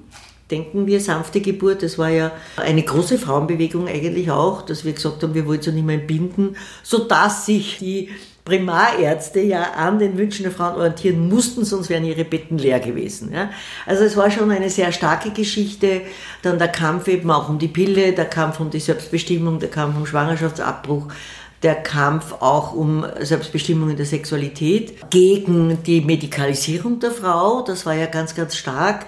Denken 0.51 0.85
wir, 0.85 0.99
sanfte 0.99 1.41
Geburt, 1.41 1.81
das 1.81 1.97
war 1.97 2.09
ja 2.09 2.31
eine 2.57 2.83
große 2.83 3.17
Frauenbewegung 3.17 3.87
eigentlich 3.87 4.29
auch, 4.29 4.61
dass 4.61 4.85
wir 4.85 4.93
gesagt 4.93 5.23
haben, 5.23 5.33
wir 5.33 5.47
wollen 5.47 5.61
so 5.61 5.71
nicht 5.71 5.85
mehr 5.85 5.99
entbinden, 5.99 6.55
sodass 6.83 7.47
sich 7.47 7.79
die 7.79 8.09
Primarärzte 8.45 9.39
ja 9.39 9.71
an 9.71 9.97
den 9.97 10.19
Wünschen 10.19 10.43
der 10.43 10.51
Frauen 10.51 10.75
orientieren 10.75 11.27
mussten, 11.27 11.65
sonst 11.65 11.89
wären 11.89 12.05
ihre 12.05 12.23
Betten 12.23 12.59
leer 12.59 12.79
gewesen. 12.79 13.33
Ja. 13.33 13.49
Also 13.87 14.03
es 14.03 14.15
war 14.15 14.29
schon 14.29 14.51
eine 14.51 14.69
sehr 14.69 14.91
starke 14.91 15.31
Geschichte. 15.31 16.01
Dann 16.43 16.59
der 16.59 16.67
Kampf 16.67 17.07
eben 17.07 17.31
auch 17.31 17.49
um 17.49 17.57
die 17.57 17.67
Pille, 17.67 18.13
der 18.13 18.25
Kampf 18.25 18.59
um 18.59 18.69
die 18.69 18.79
Selbstbestimmung, 18.79 19.57
der 19.57 19.71
Kampf 19.71 19.97
um 19.97 20.05
Schwangerschaftsabbruch, 20.05 21.07
der 21.63 21.73
Kampf 21.73 22.33
auch 22.39 22.73
um 22.73 23.03
Selbstbestimmung 23.19 23.89
in 23.89 23.97
der 23.97 24.05
Sexualität, 24.05 25.09
gegen 25.09 25.81
die 25.81 26.01
Medikalisierung 26.01 26.99
der 26.99 27.09
Frau, 27.09 27.63
das 27.63 27.87
war 27.87 27.95
ja 27.95 28.05
ganz, 28.05 28.35
ganz 28.35 28.55
stark. 28.55 29.07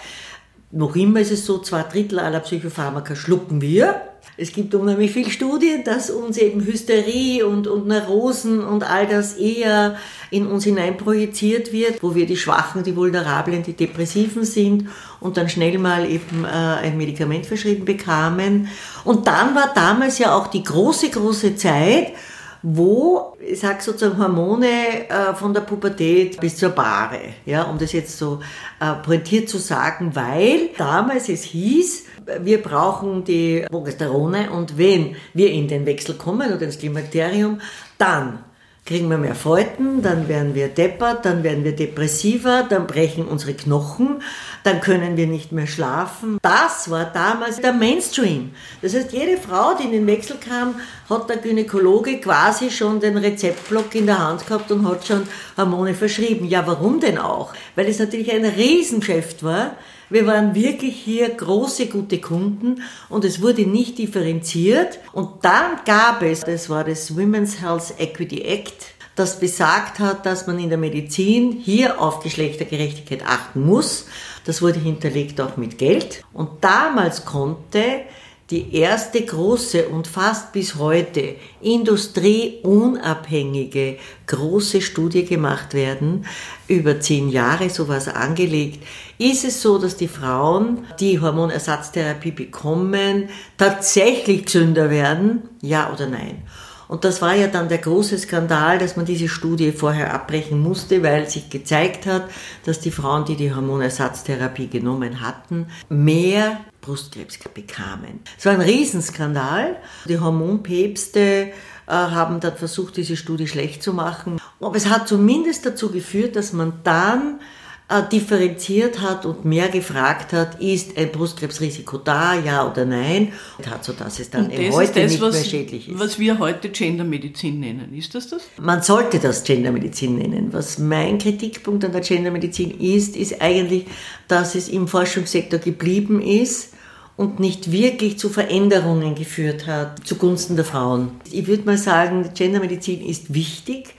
Noch 0.72 0.96
immer 0.98 1.22
ist 1.22 1.32
es 1.32 1.46
so, 1.46 1.60
zwei 1.60 1.84
Drittel 1.84 2.20
aller 2.20 2.42
Psychopharmaka 2.42 3.16
schlucken 3.16 3.62
wir. 3.62 4.02
Es 4.36 4.52
gibt 4.52 4.76
unheimlich 4.76 5.12
viele 5.12 5.32
Studien, 5.32 5.84
dass 5.86 6.10
uns 6.10 6.38
eben 6.38 6.64
Hysterie 6.64 7.44
und, 7.44 7.68
und 7.68 7.88
Neurosen 7.88 8.64
und 8.64 8.84
all 8.84 9.08
das 9.08 9.34
eher 9.38 9.96
in 10.30 10.46
uns 10.46 10.66
hinein 10.66 10.98
projiziert 10.98 11.72
wird, 11.72 12.04
wo 12.04 12.14
wir 12.14 12.26
die 12.26 12.36
Schwachen, 12.36 12.84
die 12.84 12.96
Vulnerablen, 12.96 13.64
die 13.64 13.74
Depressiven 13.74 14.44
sind 14.44 14.90
und 15.22 15.38
dann 15.38 15.48
schnell 15.48 15.80
mal 15.80 16.06
eben 16.06 16.44
äh, 16.44 16.48
ein 16.48 16.98
Medikament 16.98 17.46
verschrieben 17.46 17.86
bekamen. 17.86 18.68
Und 19.06 19.26
dann 19.26 19.56
war 19.56 19.72
damals 19.74 20.20
ja 20.20 20.36
auch 20.36 20.48
die 20.48 20.64
große, 20.64 21.10
große 21.10 21.56
Zeit, 21.56 22.12
wo, 22.62 23.38
ich 23.40 23.60
sag 23.60 23.82
sozusagen 23.82 24.22
Hormone 24.22 25.10
äh, 25.10 25.34
von 25.34 25.54
der 25.54 25.62
Pubertät 25.62 26.40
bis 26.40 26.58
zur 26.58 26.70
Bahre, 26.70 27.20
ja, 27.46 27.64
um 27.64 27.78
das 27.78 27.92
jetzt 27.92 28.18
so 28.18 28.40
äh, 28.80 28.94
pointiert 29.04 29.50
zu 29.50 29.58
sagen, 29.58 30.16
weil 30.16 30.70
damals 30.78 31.30
es 31.30 31.44
hieß, 31.44 32.06
wir 32.42 32.62
brauchen 32.62 33.24
die 33.24 33.66
Progesterone 33.70 34.52
und 34.52 34.78
wenn 34.78 35.16
wir 35.34 35.52
in 35.52 35.68
den 35.68 35.86
Wechsel 35.86 36.16
kommen 36.16 36.52
oder 36.54 36.64
ins 36.64 36.78
Klimakterium, 36.78 37.62
dann 37.98 38.40
kriegen 38.88 39.10
wir 39.10 39.18
mehr 39.18 39.36
Falten, 39.36 40.02
dann 40.02 40.30
werden 40.30 40.56
wir 40.56 40.70
deppert, 40.70 41.26
dann 41.26 41.44
werden 41.44 41.66
wir 41.66 41.76
depressiver, 41.76 42.66
dann 42.68 42.88
brechen 42.88 43.28
unsere 43.28 43.54
Knochen, 43.54 44.24
dann 44.64 44.80
können 44.80 45.18
wir 45.18 45.28
nicht 45.28 45.52
mehr 45.52 45.68
schlafen. 45.68 46.38
Das 46.42 46.90
war 46.90 47.04
damals 47.06 47.60
der 47.60 47.74
Mainstream. 47.74 48.52
Das 48.82 48.96
heißt, 48.96 49.12
jede 49.12 49.38
Frau, 49.38 49.76
die 49.76 49.84
in 49.84 49.92
den 49.92 50.08
Wechsel 50.08 50.38
kam, 50.38 50.76
hat 51.10 51.30
der 51.30 51.38
Gynäkologe 51.38 52.20
quasi 52.22 52.72
schon 52.72 53.02
den 53.02 53.18
Rezeptblock 53.18 53.94
in 53.94 54.06
der 54.06 54.20
Hand 54.20 54.48
gehabt 54.48 54.72
und 54.72 54.88
hat 54.88 55.06
schon 55.06 55.28
Hormone 55.58 55.94
verschrieben. 55.94 56.48
Ja, 56.48 56.66
warum 56.66 57.02
denn 57.02 57.18
auch? 57.18 57.54
Weil 57.76 57.88
es 57.88 58.00
natürlich 58.00 58.32
ein 58.32 58.46
Riesengeschäft 58.46 59.44
war. 59.44 59.76
Wir 60.10 60.26
waren 60.26 60.56
wirklich 60.56 60.96
hier 60.96 61.30
große, 61.30 61.88
gute 61.88 62.20
Kunden 62.20 62.82
und 63.10 63.26
es 63.26 63.42
wurde 63.42 63.64
nicht 63.64 63.98
differenziert. 63.98 65.00
Und 65.12 65.44
dann 65.44 65.80
gab 65.86 66.22
es, 66.22 66.42
das 66.42 66.70
war 66.70 66.86
das 66.86 67.18
Women's 67.18 67.62
Health 67.62 67.94
Equity 67.98 68.42
Act, 68.42 68.94
das 69.16 69.40
besagt 69.40 70.00
hat, 70.00 70.26
dass 70.26 70.48
man 70.48 70.60
in 70.60 70.70
der 70.70 70.78
Medizin 70.78 71.52
hier 71.52 72.00
auf 72.00 72.22
Geschlechtergerechtigkeit 72.22 73.26
achten 73.26 73.66
muss. 73.66 74.06
Das 74.46 74.62
wurde 74.62 74.80
hinterlegt 74.80 75.42
auch 75.42 75.58
mit 75.58 75.78
Geld. 75.78 76.24
Und 76.34 76.50
damals 76.62 77.26
konnte 77.26 78.04
die 78.50 78.76
erste 78.76 79.24
große 79.26 79.90
und 79.90 80.08
fast 80.08 80.54
bis 80.54 80.76
heute 80.76 81.36
industrieunabhängige 81.62 83.98
große 84.26 84.80
Studie 84.82 85.26
gemacht 85.26 85.74
werden, 85.74 86.26
über 86.68 87.02
zehn 87.02 87.30
Jahre 87.30 87.70
sowas 87.70 88.08
angelegt, 88.08 88.84
ist 89.18 89.44
es 89.44 89.62
so, 89.62 89.78
dass 89.78 89.98
die 89.98 90.08
Frauen, 90.08 90.86
die 91.00 91.20
Hormonersatztherapie 91.20 92.32
bekommen, 92.32 93.28
tatsächlich 93.58 94.46
gesünder 94.46 94.90
werden? 94.90 95.42
Ja 95.62 95.92
oder 95.92 96.08
nein? 96.08 96.44
Und 96.88 97.04
das 97.04 97.22
war 97.22 97.36
ja 97.36 97.48
dann 97.48 97.68
der 97.68 97.80
große 97.80 98.18
Skandal, 98.18 98.78
dass 98.78 98.96
man 98.96 99.06
diese 99.06 99.28
Studie 99.28 99.74
vorher 99.74 100.14
abbrechen 100.14 100.62
musste, 100.62 101.04
weil 101.04 101.30
sich 101.30 101.50
gezeigt 101.50 102.06
hat, 102.06 102.30
dass 102.66 102.80
die 102.80 102.92
Frauen, 102.92 103.26
die 103.26 103.36
die 103.36 103.54
Hormonersatztherapie 103.54 104.68
genommen 104.68 105.20
hatten, 105.20 105.68
mehr 105.90 106.62
Brustkrebs 106.88 107.38
bekamen. 107.54 108.22
Es 108.38 108.46
war 108.46 108.54
ein 108.54 108.62
Riesenskandal. 108.62 109.76
Die 110.06 110.20
Hormonpäpste 110.20 111.20
äh, 111.20 111.52
haben 111.92 112.40
dann 112.40 112.56
versucht, 112.56 112.96
diese 112.96 113.18
Studie 113.18 113.48
schlecht 113.48 113.84
zu 113.84 113.92
machen. 113.92 114.40
Aber 114.62 114.76
es 114.76 114.88
hat 114.88 115.08
zumindest 115.08 115.66
dazu 115.66 115.92
geführt, 115.92 116.38
dass 116.38 116.54
man 116.54 116.80
dann 116.84 117.42
äh, 117.90 118.04
differenziert 118.10 119.02
hat 119.02 119.26
und 119.26 119.44
mehr 119.44 119.68
gefragt 119.68 120.32
hat, 120.32 120.62
ist 120.62 120.98
ein 120.98 121.12
Brustkrebsrisiko 121.12 121.98
da, 121.98 122.36
ja 122.36 122.70
oder 122.70 122.86
nein, 122.86 123.34
und 123.58 123.70
hat 123.70 123.84
so, 123.84 123.92
dass 123.92 124.20
es 124.20 124.30
dann 124.30 124.50
eben 124.50 124.74
heute 124.74 125.02
das, 125.02 125.12
nicht 125.12 125.22
was, 125.22 125.36
mehr 125.36 125.44
schädlich 125.44 125.90
ist. 125.90 126.00
Was 126.00 126.20
wir 126.20 126.40
heute 126.40 126.70
Gendermedizin 126.70 127.60
nennen, 127.60 127.94
ist 127.94 128.16
das 128.16 128.30
das? 128.30 128.44
Man 128.62 128.82
sollte 128.82 129.20
das 129.20 129.44
Gendermedizin 129.44 130.18
nennen. 130.18 130.54
Was 130.54 130.78
mein 130.80 131.18
Kritikpunkt 131.18 131.84
an 131.84 131.92
der 131.92 132.02
Gendermedizin 132.02 132.72
ist, 132.80 133.18
ist 133.18 133.42
eigentlich, 133.42 133.86
dass 134.30 134.56
es 134.56 134.70
im 134.70 134.88
Forschungssektor 134.88 135.60
geblieben 135.60 136.22
ist 136.22 136.77
und 137.18 137.40
nicht 137.40 137.72
wirklich 137.72 138.18
zu 138.18 138.30
Veränderungen 138.30 139.16
geführt 139.16 139.68
hat 139.68 140.06
zugunsten 140.06 140.56
der 140.56 140.66
Frauen. 140.66 141.20
Ich 141.32 141.48
würde 141.48 141.64
mal 141.64 141.78
sagen, 141.78 142.30
Gendermedizin 142.34 143.02
ist 143.02 143.34
wichtig, 143.34 143.96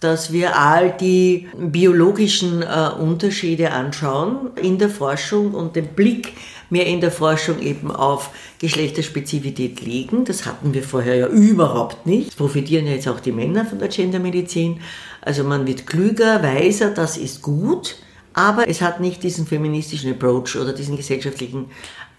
dass 0.00 0.32
wir 0.32 0.58
all 0.58 0.90
die 0.92 1.48
biologischen 1.56 2.62
äh, 2.62 2.90
Unterschiede 2.98 3.70
anschauen 3.70 4.50
in 4.60 4.78
der 4.78 4.90
Forschung 4.90 5.54
und 5.54 5.76
den 5.76 5.88
Blick 5.88 6.32
mehr 6.68 6.86
in 6.86 7.00
der 7.00 7.10
Forschung 7.10 7.60
eben 7.60 7.90
auf 7.90 8.30
Geschlechterspezifität 8.58 9.80
legen. 9.80 10.24
Das 10.24 10.44
hatten 10.44 10.74
wir 10.74 10.82
vorher 10.82 11.16
ja 11.16 11.26
überhaupt 11.28 12.06
nicht. 12.06 12.30
Es 12.30 12.34
profitieren 12.34 12.86
ja 12.86 12.92
jetzt 12.92 13.08
auch 13.08 13.20
die 13.20 13.32
Männer 13.32 13.64
von 13.64 13.78
der 13.78 13.88
Gendermedizin. 13.88 14.80
Also 15.20 15.44
man 15.44 15.66
wird 15.66 15.86
klüger, 15.86 16.42
weiser, 16.42 16.90
das 16.90 17.16
ist 17.16 17.40
gut, 17.40 17.96
aber 18.34 18.68
es 18.68 18.82
hat 18.82 19.00
nicht 19.00 19.22
diesen 19.22 19.46
feministischen 19.46 20.10
Approach 20.10 20.56
oder 20.56 20.72
diesen 20.72 20.96
gesellschaftlichen 20.96 21.70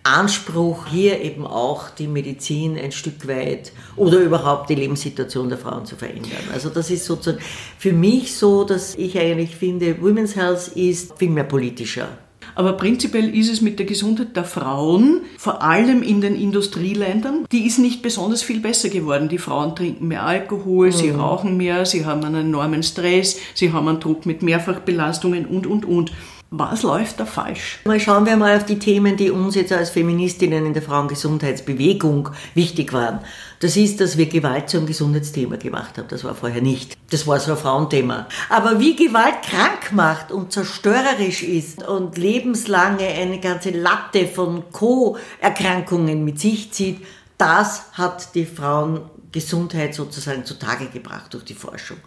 Anspruch, 0.06 0.86
hier 0.88 1.22
eben 1.22 1.48
auch 1.48 1.90
die 1.90 2.08
Medizin 2.08 2.78
ein 2.78 2.92
Stück 2.92 3.28
weit 3.28 3.72
oder 3.96 4.20
überhaupt 4.20 4.70
die 4.70 4.76
Lebenssituation 4.76 5.50
der 5.50 5.58
Frauen 5.58 5.86
zu 5.86 5.96
verändern. 5.96 6.32
Also 6.54 6.70
das 6.70 6.92
ist 6.92 7.06
sozusagen 7.06 7.44
für 7.78 7.92
mich 7.92 8.36
so, 8.36 8.64
dass 8.64 8.96
ich 8.96 9.18
eigentlich 9.18 9.56
finde, 9.56 10.02
Women's 10.02 10.36
Health 10.36 10.68
ist 10.70 11.18
viel 11.18 11.32
mehr 11.32 11.44
politischer. 11.44 12.08
Aber 12.54 12.74
prinzipiell 12.74 13.36
ist 13.36 13.52
es 13.52 13.62
mit 13.62 13.80
der 13.80 13.86
Gesundheit 13.86 14.36
der 14.36 14.44
Frauen, 14.44 15.22
vor 15.38 15.64
allem 15.64 16.04
in 16.04 16.22
den 16.22 16.36
Industrieländern, 16.36 17.46
die 17.52 17.66
ist 17.66 17.80
nicht 17.80 18.02
besonders 18.02 18.44
viel 18.44 18.60
besser 18.60 18.90
geworden. 18.90 19.28
Die 19.28 19.40
Frauen 19.40 19.76
trinken 19.76 20.08
mehr 20.08 20.24
Alkohol, 20.24 20.88
mhm. 20.88 20.92
sie 20.92 21.10
rauchen 21.10 21.58
mehr, 21.58 21.86
sie 21.86 22.06
haben 22.06 22.24
einen 22.24 22.48
enormen 22.48 22.84
Stress, 22.84 23.38
sie 23.56 23.74
haben 23.74 23.88
einen 23.88 24.00
Druck 24.00 24.26
mit 24.26 24.44
Mehrfachbelastungen 24.44 25.46
und, 25.46 25.66
und, 25.66 25.86
und. 25.86 26.12
Was 26.58 26.84
läuft 26.84 27.20
da 27.20 27.26
falsch? 27.26 27.80
Mal 27.84 28.00
schauen 28.00 28.26
wir 28.26 28.38
mal 28.38 28.56
auf 28.56 28.64
die 28.64 28.80
Themen, 28.80 29.18
die 29.18 29.30
uns 29.30 29.56
jetzt 29.56 29.74
als 29.74 29.90
Feministinnen 29.90 30.66
in 30.66 30.74
der 30.74 30.84
Frauengesundheitsbewegung 30.84 32.30
wichtig 32.54 32.94
waren. 32.94 33.20
Das 33.60 33.76
ist, 33.76 34.00
dass 34.00 34.16
wir 34.16 34.28
Gewalt 34.28 34.70
zum 34.70 34.86
Gesundheitsthema 34.86 35.58
gemacht 35.58 35.98
haben. 35.98 36.08
Das 36.08 36.24
war 36.24 36.34
vorher 36.34 36.62
nicht. 36.62 36.98
Das 37.10 37.28
war 37.28 37.42
so 37.42 37.52
ein 37.52 37.58
Frauenthema. 37.58 38.28
Aber 38.48 38.80
wie 38.80 38.96
Gewalt 38.96 39.42
krank 39.42 39.92
macht 39.92 40.32
und 40.32 40.54
zerstörerisch 40.54 41.44
ist 41.44 41.86
und 41.86 42.18
lebenslange 42.18 43.06
eine 43.06 43.42
ganze 43.42 43.72
Latte 43.72 44.26
von 44.26 44.64
Co-Erkrankungen 44.72 46.24
mit 46.24 46.40
sich 46.40 46.72
zieht, 46.72 47.06
das 47.38 47.88
hat 47.92 48.34
die 48.34 48.46
Frauengesundheit 48.46 49.94
sozusagen 49.94 50.46
zutage 50.46 50.86
gebracht 50.88 51.34
durch 51.34 51.44
die 51.44 51.54
Forschung. 51.54 51.98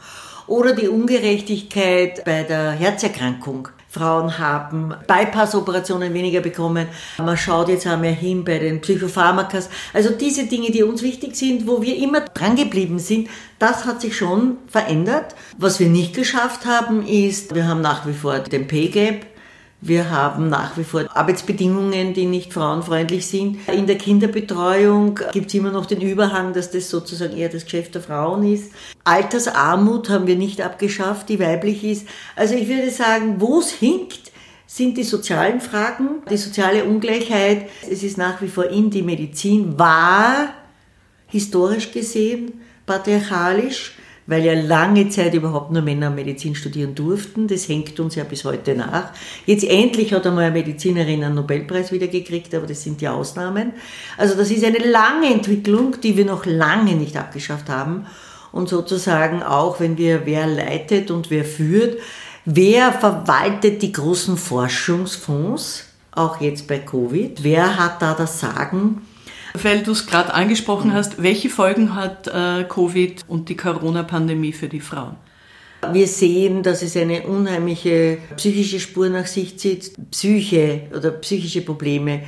Oder 0.46 0.72
die 0.72 0.88
Ungerechtigkeit 0.88 2.24
bei 2.24 2.44
der 2.44 2.70
Herzerkrankung. 2.70 3.68
Frauen 3.90 4.38
haben 4.38 4.94
Bypass-Operationen 5.06 6.12
weniger 6.12 6.40
bekommen. 6.40 6.88
Man 7.16 7.36
schaut 7.38 7.68
jetzt 7.68 7.86
einmal 7.86 8.12
hin 8.12 8.44
bei 8.44 8.58
den 8.58 8.82
Psychopharmakas. 8.82 9.70
Also 9.94 10.10
diese 10.10 10.46
Dinge, 10.46 10.70
die 10.70 10.82
uns 10.82 11.02
wichtig 11.02 11.34
sind, 11.36 11.66
wo 11.66 11.80
wir 11.80 11.96
immer 11.96 12.20
drangeblieben 12.20 12.98
sind, 12.98 13.28
das 13.58 13.86
hat 13.86 14.02
sich 14.02 14.14
schon 14.16 14.58
verändert. 14.66 15.34
Was 15.56 15.80
wir 15.80 15.88
nicht 15.88 16.14
geschafft 16.14 16.66
haben, 16.66 17.06
ist, 17.06 17.54
wir 17.54 17.66
haben 17.66 17.80
nach 17.80 18.06
wie 18.06 18.12
vor 18.12 18.38
den 18.40 18.66
Pay 18.66 18.88
Gap. 18.88 19.26
Wir 19.80 20.10
haben 20.10 20.48
nach 20.48 20.76
wie 20.76 20.82
vor 20.82 21.04
Arbeitsbedingungen, 21.14 22.12
die 22.12 22.26
nicht 22.26 22.52
frauenfreundlich 22.52 23.26
sind. 23.26 23.68
In 23.68 23.86
der 23.86 23.96
Kinderbetreuung 23.96 25.20
gibt 25.32 25.48
es 25.48 25.54
immer 25.54 25.70
noch 25.70 25.86
den 25.86 26.00
Überhang, 26.00 26.52
dass 26.52 26.72
das 26.72 26.90
sozusagen 26.90 27.36
eher 27.36 27.48
das 27.48 27.64
Geschäft 27.64 27.94
der 27.94 28.02
Frauen 28.02 28.52
ist. 28.52 28.72
Altersarmut 29.04 30.10
haben 30.10 30.26
wir 30.26 30.36
nicht 30.36 30.60
abgeschafft, 30.60 31.28
die 31.28 31.38
weiblich 31.38 31.84
ist. 31.84 32.08
Also 32.34 32.54
ich 32.54 32.68
würde 32.68 32.90
sagen, 32.90 33.36
wo 33.38 33.60
es 33.60 33.70
hinkt, 33.70 34.32
sind 34.66 34.98
die 34.98 35.04
sozialen 35.04 35.60
Fragen, 35.60 36.22
die 36.28 36.36
soziale 36.36 36.84
Ungleichheit. 36.84 37.68
Es 37.88 38.02
ist 38.02 38.18
nach 38.18 38.42
wie 38.42 38.48
vor 38.48 38.66
in 38.66 38.90
die 38.90 39.02
Medizin, 39.02 39.78
war 39.78 40.48
historisch 41.28 41.92
gesehen 41.92 42.60
patriarchalisch 42.84 43.96
weil 44.28 44.44
ja 44.44 44.52
lange 44.52 45.08
Zeit 45.08 45.32
überhaupt 45.32 45.72
nur 45.72 45.80
Männer 45.80 46.10
Medizin 46.10 46.54
studieren 46.54 46.94
durften. 46.94 47.48
Das 47.48 47.66
hängt 47.66 47.98
uns 47.98 48.14
ja 48.14 48.24
bis 48.24 48.44
heute 48.44 48.74
nach. 48.74 49.10
Jetzt 49.46 49.64
endlich 49.64 50.12
hat 50.12 50.26
einmal 50.26 50.44
eine 50.44 50.52
Medizinerin 50.52 51.24
einen 51.24 51.34
Nobelpreis 51.34 51.92
wieder 51.92 52.08
gekriegt, 52.08 52.54
aber 52.54 52.66
das 52.66 52.82
sind 52.82 53.00
die 53.00 53.08
Ausnahmen. 53.08 53.72
Also 54.18 54.36
das 54.36 54.50
ist 54.50 54.64
eine 54.64 54.78
lange 54.78 55.32
Entwicklung, 55.32 55.96
die 56.02 56.18
wir 56.18 56.26
noch 56.26 56.44
lange 56.44 56.94
nicht 56.94 57.16
abgeschafft 57.16 57.70
haben. 57.70 58.04
Und 58.52 58.68
sozusagen 58.68 59.42
auch, 59.42 59.80
wenn 59.80 59.96
wir 59.96 60.26
wer 60.26 60.46
leitet 60.46 61.10
und 61.10 61.30
wer 61.30 61.46
führt, 61.46 61.98
wer 62.44 62.92
verwaltet 62.92 63.80
die 63.80 63.92
großen 63.92 64.36
Forschungsfonds, 64.36 65.86
auch 66.12 66.42
jetzt 66.42 66.68
bei 66.68 66.78
Covid, 66.78 67.42
wer 67.44 67.78
hat 67.78 68.02
da 68.02 68.12
das 68.12 68.40
Sagen? 68.40 69.00
Weil 69.54 69.82
du 69.82 69.92
es 69.92 70.06
gerade 70.06 70.34
angesprochen 70.34 70.92
hast, 70.92 71.22
welche 71.22 71.50
Folgen 71.50 71.94
hat 71.94 72.26
äh, 72.28 72.64
Covid 72.64 73.24
und 73.28 73.48
die 73.48 73.56
Corona-Pandemie 73.56 74.52
für 74.52 74.68
die 74.68 74.80
Frauen? 74.80 75.16
Wir 75.92 76.08
sehen, 76.08 76.62
dass 76.62 76.82
es 76.82 76.96
eine 76.96 77.22
unheimliche 77.22 78.18
psychische 78.36 78.80
Spur 78.80 79.08
nach 79.08 79.26
sich 79.26 79.58
zieht. 79.58 79.92
Psyche 80.10 80.82
oder 80.94 81.12
psychische 81.12 81.62
Probleme 81.62 82.22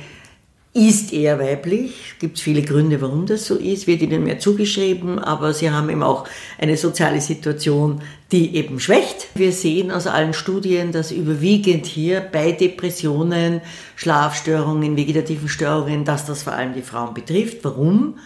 ist 0.73 1.11
eher 1.11 1.37
weiblich. 1.37 1.91
Es 2.13 2.19
gibt 2.19 2.39
viele 2.39 2.61
Gründe, 2.61 3.01
warum 3.01 3.25
das 3.25 3.45
so 3.45 3.55
ist, 3.55 3.87
wird 3.87 4.01
ihnen 4.01 4.23
mehr 4.23 4.39
zugeschrieben, 4.39 5.19
aber 5.19 5.53
sie 5.53 5.69
haben 5.69 5.89
eben 5.89 6.03
auch 6.03 6.25
eine 6.57 6.77
soziale 6.77 7.19
Situation, 7.19 8.01
die 8.31 8.55
eben 8.55 8.79
schwächt. 8.79 9.27
Wir 9.35 9.51
sehen 9.51 9.91
aus 9.91 10.07
allen 10.07 10.33
Studien, 10.33 10.93
dass 10.93 11.11
überwiegend 11.11 11.85
hier 11.85 12.21
bei 12.21 12.53
Depressionen, 12.53 13.59
Schlafstörungen, 13.97 14.95
vegetativen 14.95 15.49
Störungen, 15.49 16.05
dass 16.05 16.25
das 16.25 16.43
vor 16.43 16.53
allem 16.53 16.73
die 16.73 16.81
Frauen 16.81 17.13
betrifft. 17.13 17.57
Warum? 17.63 18.17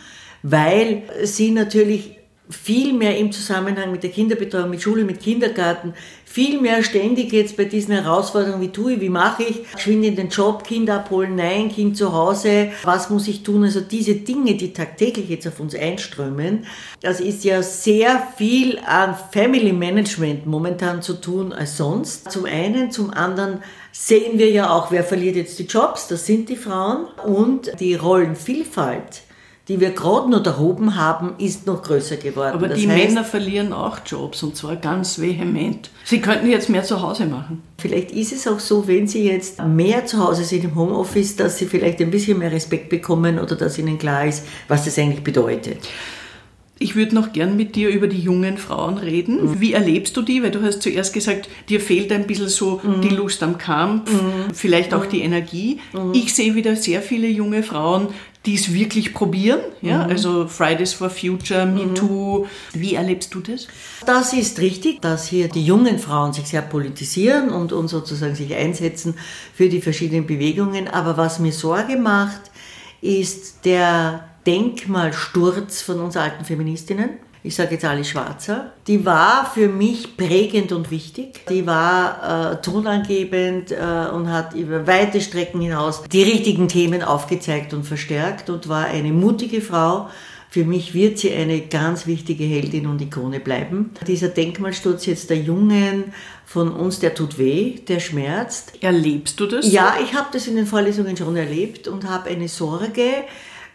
Weil 0.44 1.02
sie 1.24 1.50
natürlich 1.50 2.15
viel 2.50 2.94
mehr 2.94 3.18
im 3.18 3.32
Zusammenhang 3.32 3.92
mit 3.92 4.04
der 4.04 4.12
Kinderbetreuung, 4.12 4.70
mit 4.70 4.82
Schule, 4.82 5.04
mit 5.04 5.20
Kindergarten, 5.20 5.94
viel 6.26 6.62
mehr 6.62 6.84
ständig 6.84 7.32
jetzt 7.32 7.58
bei 7.58 7.64
diesen 7.66 7.94
Herausforderungen, 7.94 8.62
wie 8.62 8.72
tue 8.72 8.94
ich, 8.94 9.02
wie 9.02 9.10
mache 9.10 9.44
ich, 9.44 9.72
geschwind 9.72 10.06
in 10.06 10.16
den 10.16 10.30
Job, 10.30 10.64
Kind 10.64 10.90
abholen, 10.90 11.36
nein, 11.36 11.70
Kind 11.70 11.98
zu 11.98 12.14
Hause, 12.14 12.72
was 12.84 13.10
muss 13.10 13.28
ich 13.28 13.42
tun? 13.44 13.64
Also 13.64 13.82
diese 13.82 14.16
Dinge, 14.16 14.56
die 14.56 14.74
tagtäglich 14.74 15.30
jetzt 15.30 15.48
auf 15.48 15.60
uns 15.60 15.74
einströmen, 15.74 16.66
das 17.02 17.20
ist 17.20 17.44
ja 17.46 17.64
sehr 17.64 18.22
viel 18.38 18.80
an 18.86 19.16
Family 19.32 19.74
Management 19.74 20.46
momentan 20.46 21.02
zu 21.02 21.14
tun 21.14 21.54
als 21.54 21.78
sonst. 21.78 22.32
Zum 22.32 22.46
einen, 22.46 22.92
zum 22.92 23.12
anderen 23.12 23.64
sehen 23.92 24.38
wir 24.38 24.52
ja 24.52 24.70
auch, 24.70 24.92
wer 24.92 25.04
verliert 25.04 25.38
jetzt 25.38 25.58
die 25.58 25.64
Jobs, 25.64 26.08
das 26.10 26.26
sind 26.26 26.50
die 26.50 26.58
Frauen 26.58 27.06
und 27.26 27.72
die 27.80 27.96
Rollenvielfalt 27.96 29.22
die 29.68 29.80
wir 29.80 29.92
gerade 29.92 30.30
noch 30.30 30.46
erhoben 30.46 30.96
haben, 30.96 31.34
ist 31.40 31.66
noch 31.66 31.82
größer 31.82 32.18
geworden. 32.18 32.54
Aber 32.54 32.68
das 32.68 32.80
die 32.80 32.88
heißt, 32.88 33.08
Männer 33.08 33.24
verlieren 33.24 33.74
auch 33.74 34.00
Jobs 34.06 34.44
und 34.44 34.56
zwar 34.56 34.76
ganz 34.76 35.20
vehement. 35.20 35.90
Sie 36.04 36.22
könnten 36.22 36.48
jetzt 36.50 36.70
mehr 36.70 36.84
zu 36.84 37.02
Hause 37.02 37.26
machen. 37.26 37.64
Vielleicht 37.80 38.12
ist 38.12 38.32
es 38.32 38.48
auch 38.48 38.60
so, 38.60 38.88
wenn 38.88 39.08
Sie 39.08 39.24
jetzt 39.24 39.64
mehr 39.64 40.06
zu 40.06 40.20
Hause 40.20 40.44
sind 40.44 40.66
im 40.66 40.76
Homeoffice, 40.76 41.36
dass 41.36 41.58
Sie 41.58 41.66
vielleicht 41.66 42.00
ein 42.00 42.12
bisschen 42.12 42.38
mehr 42.38 42.52
Respekt 42.52 42.90
bekommen 42.90 43.40
oder 43.40 43.56
dass 43.56 43.80
Ihnen 43.80 43.98
klar 43.98 44.28
ist, 44.28 44.46
was 44.68 44.86
das 44.86 45.00
eigentlich 45.00 45.24
bedeutet. 45.24 45.80
Ich 46.78 46.96
würde 46.96 47.16
noch 47.16 47.32
gern 47.32 47.56
mit 47.56 47.76
dir 47.76 47.90
über 47.90 48.08
die 48.08 48.20
jungen 48.20 48.58
Frauen 48.58 48.98
reden. 48.98 49.46
Mhm. 49.46 49.62
Wie 49.62 49.74
erlebst 49.74 50.16
du 50.18 50.22
die? 50.22 50.44
Weil 50.44 50.52
du 50.52 50.62
hast 50.62 50.82
zuerst 50.82 51.14
gesagt, 51.14 51.48
dir 51.70 51.80
fehlt 51.80 52.12
ein 52.12 52.28
bisschen 52.28 52.50
so 52.50 52.82
mhm. 52.84 53.02
die 53.02 53.16
Lust 53.16 53.42
am 53.44 53.58
Kampf, 53.58 54.12
mhm. 54.12 54.54
vielleicht 54.54 54.94
auch 54.94 55.06
die 55.06 55.22
Energie. 55.22 55.80
Mhm. 55.94 56.12
Ich 56.14 56.36
sehe 56.36 56.54
wieder 56.54 56.76
sehr 56.76 57.02
viele 57.02 57.28
junge 57.28 57.64
Frauen, 57.64 58.10
die 58.46 58.56
es 58.56 58.74
wirklich 58.74 59.14
probieren. 59.14 59.60
Ja? 59.82 60.06
Mhm. 60.06 60.12
Also 60.12 60.48
Fridays 60.48 60.94
for 60.94 61.10
Future, 61.10 61.66
Me 61.66 61.86
mhm. 61.86 61.96
Too. 61.96 62.48
Wie 62.74 62.96
erlebst 62.96 63.34
du 63.34 63.40
das? 63.40 63.68
Das 64.06 64.34
ist 64.34 64.60
richtig, 64.60 65.02
dass 65.02 65.28
hier 65.28 65.48
die 65.48 65.66
jungen 65.66 66.00
Frauen 66.00 66.34
sich 66.34 66.48
sehr 66.48 66.62
politisieren 66.62 67.50
und, 67.50 67.74
und 67.74 67.88
sozusagen 67.88 68.36
sich 68.36 68.54
einsetzen 68.54 69.16
für 69.54 69.70
die 69.70 69.82
verschiedenen 69.82 70.28
Bewegungen. 70.28 70.88
Aber 70.88 71.18
was 71.18 71.40
mir 71.40 71.52
Sorge 71.52 71.98
macht, 71.98 72.42
ist 73.02 73.66
der 73.66 74.30
Denkmalsturz 74.46 75.82
von 75.82 76.00
uns 76.00 76.18
alten 76.18 76.46
Feministinnen 76.46 77.10
ich 77.46 77.56
sage 77.56 77.76
jetzt 77.76 77.86
alle 77.86 78.04
Schwarzer, 78.04 78.72
die 78.88 79.06
war 79.06 79.50
für 79.54 79.68
mich 79.68 80.18
prägend 80.18 80.72
und 80.72 80.90
wichtig. 80.90 81.46
Die 81.48 81.68
war 81.68 82.54
äh, 82.54 82.62
tonangebend 82.62 83.72
äh, 83.72 83.76
und 84.12 84.32
hat 84.32 84.56
über 84.56 84.88
weite 84.88 85.22
Strecken 85.22 85.62
hinaus 85.62 86.04
die 86.12 86.24
richtigen 86.24 86.68
Themen 86.68 87.04
aufgezeigt 87.04 87.74
und 87.74 87.84
verstärkt 87.86 88.50
und 88.50 88.68
war 88.68 88.86
eine 88.86 89.12
mutige 89.12 89.62
Frau. 89.62 90.10
Für 90.50 90.64
mich 90.64 90.94
wird 90.94 91.20
sie 91.20 91.34
eine 91.34 91.62
ganz 91.62 92.08
wichtige 92.08 92.46
Heldin 92.46 92.88
und 92.88 93.02
Ikone 93.02 93.40
bleiben. 93.40 93.92
Dieser 94.08 94.30
Denkmalsturz 94.30 95.06
jetzt 95.06 95.30
der 95.30 95.38
Jungen 95.38 96.14
von 96.46 96.72
uns, 96.72 97.00
der 97.00 97.14
tut 97.14 97.38
weh, 97.38 97.80
der 97.88 98.00
schmerzt. 98.00 98.82
Erlebst 98.82 99.40
du 99.40 99.46
das? 99.46 99.72
Ja, 99.72 99.96
ich 100.04 100.14
habe 100.16 100.30
das 100.32 100.48
in 100.48 100.56
den 100.56 100.66
Vorlesungen 100.66 101.16
schon 101.18 101.36
erlebt 101.36 101.88
und 101.88 102.10
habe 102.10 102.30
eine 102.30 102.48
Sorge, 102.48 103.26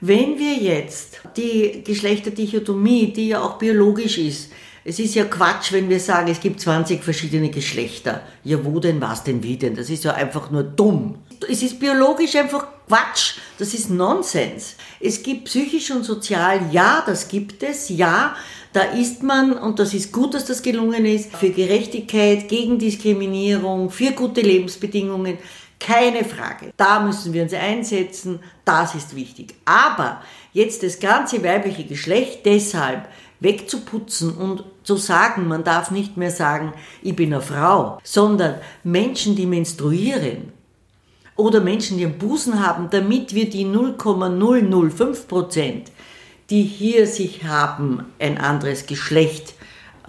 wenn 0.00 0.38
wir 0.38 0.54
jetzt 0.54 1.20
die 1.36 1.82
Geschlechterdichotomie, 1.84 3.12
die 3.12 3.28
ja 3.28 3.42
auch 3.42 3.58
biologisch 3.58 4.18
ist, 4.18 4.50
es 4.82 4.98
ist 4.98 5.14
ja 5.14 5.24
Quatsch, 5.24 5.72
wenn 5.72 5.90
wir 5.90 6.00
sagen, 6.00 6.30
es 6.30 6.40
gibt 6.40 6.60
20 6.60 7.04
verschiedene 7.04 7.50
Geschlechter. 7.50 8.22
Ja, 8.44 8.64
wo 8.64 8.80
denn, 8.80 9.00
was 9.00 9.22
denn, 9.24 9.42
wie 9.42 9.58
denn? 9.58 9.74
Das 9.74 9.90
ist 9.90 10.04
ja 10.04 10.14
einfach 10.14 10.50
nur 10.50 10.62
dumm. 10.62 11.18
Es 11.48 11.62
ist 11.62 11.78
biologisch 11.78 12.34
einfach 12.36 12.66
Quatsch. 12.88 13.34
Das 13.58 13.74
ist 13.74 13.90
Nonsens. 13.90 14.76
Es 14.98 15.22
gibt 15.22 15.44
psychisch 15.44 15.90
und 15.90 16.04
sozial, 16.04 16.60
ja, 16.72 17.02
das 17.04 17.28
gibt 17.28 17.62
es, 17.62 17.90
ja. 17.90 18.34
Da 18.72 18.82
ist 18.82 19.22
man, 19.22 19.52
und 19.52 19.78
das 19.78 19.92
ist 19.92 20.12
gut, 20.12 20.32
dass 20.32 20.46
das 20.46 20.62
gelungen 20.62 21.04
ist, 21.04 21.34
für 21.36 21.50
Gerechtigkeit, 21.50 22.48
gegen 22.48 22.78
Diskriminierung, 22.78 23.90
für 23.90 24.12
gute 24.12 24.40
Lebensbedingungen. 24.40 25.38
Keine 25.80 26.24
Frage. 26.24 26.72
Da 26.76 27.00
müssen 27.00 27.32
wir 27.32 27.42
uns 27.42 27.54
einsetzen. 27.54 28.40
Das 28.64 28.94
ist 28.94 29.16
wichtig. 29.16 29.54
Aber 29.64 30.20
jetzt 30.52 30.82
das 30.82 31.00
ganze 31.00 31.42
weibliche 31.42 31.84
Geschlecht 31.84 32.44
deshalb 32.44 33.08
wegzuputzen 33.40 34.36
und 34.36 34.64
zu 34.84 34.96
sagen, 34.96 35.48
man 35.48 35.64
darf 35.64 35.90
nicht 35.90 36.18
mehr 36.18 36.30
sagen, 36.30 36.74
ich 37.02 37.16
bin 37.16 37.32
eine 37.32 37.42
Frau, 37.42 37.98
sondern 38.04 38.56
Menschen, 38.84 39.34
die 39.34 39.46
menstruieren 39.46 40.52
oder 41.36 41.60
Menschen, 41.60 41.96
die 41.96 42.04
einen 42.04 42.18
Busen 42.18 42.64
haben, 42.64 42.90
damit 42.90 43.34
wir 43.34 43.48
die 43.48 43.64
0,005 43.64 45.26
Prozent, 45.26 45.90
die 46.50 46.62
hier 46.62 47.06
sich 47.06 47.44
haben, 47.44 48.04
ein 48.18 48.36
anderes 48.36 48.86
Geschlecht 48.86 49.54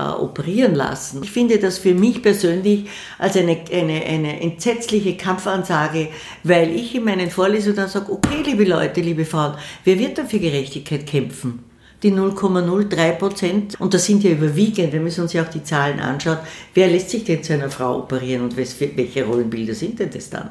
äh, 0.01 0.21
operieren 0.21 0.73
lassen. 0.75 1.21
Ich 1.23 1.31
finde 1.31 1.59
das 1.59 1.77
für 1.77 1.93
mich 1.93 2.21
persönlich 2.21 2.85
als 3.19 3.37
eine, 3.37 3.57
eine, 3.71 4.03
eine 4.03 4.41
entsetzliche 4.41 5.15
Kampfansage, 5.15 6.09
weil 6.43 6.75
ich 6.75 6.95
in 6.95 7.03
meinen 7.03 7.29
Vorlesungen 7.29 7.75
dann 7.75 7.89
sage, 7.89 8.11
okay, 8.11 8.41
liebe 8.43 8.63
Leute, 8.63 9.01
liebe 9.01 9.25
Frauen, 9.25 9.55
wer 9.83 9.99
wird 9.99 10.17
dann 10.17 10.27
für 10.27 10.39
Gerechtigkeit 10.39 11.05
kämpfen? 11.05 11.65
die 12.03 12.11
0,03 12.11 13.11
Prozent. 13.11 13.79
Und 13.79 13.93
das 13.93 14.05
sind 14.07 14.23
ja 14.23 14.31
überwiegend, 14.31 14.91
wir 14.91 14.99
müssen 14.99 15.21
uns 15.21 15.33
ja 15.33 15.43
auch 15.43 15.49
die 15.49 15.63
Zahlen 15.63 15.99
anschauen. 15.99 16.39
Wer 16.73 16.87
lässt 16.87 17.11
sich 17.11 17.25
denn 17.25 17.43
zu 17.43 17.53
einer 17.53 17.69
Frau 17.69 17.99
operieren 17.99 18.43
und 18.43 18.57
welche 18.57 19.23
Rollenbilder 19.23 19.75
sind 19.75 19.99
denn 19.99 20.09
das 20.09 20.31
dann? 20.31 20.49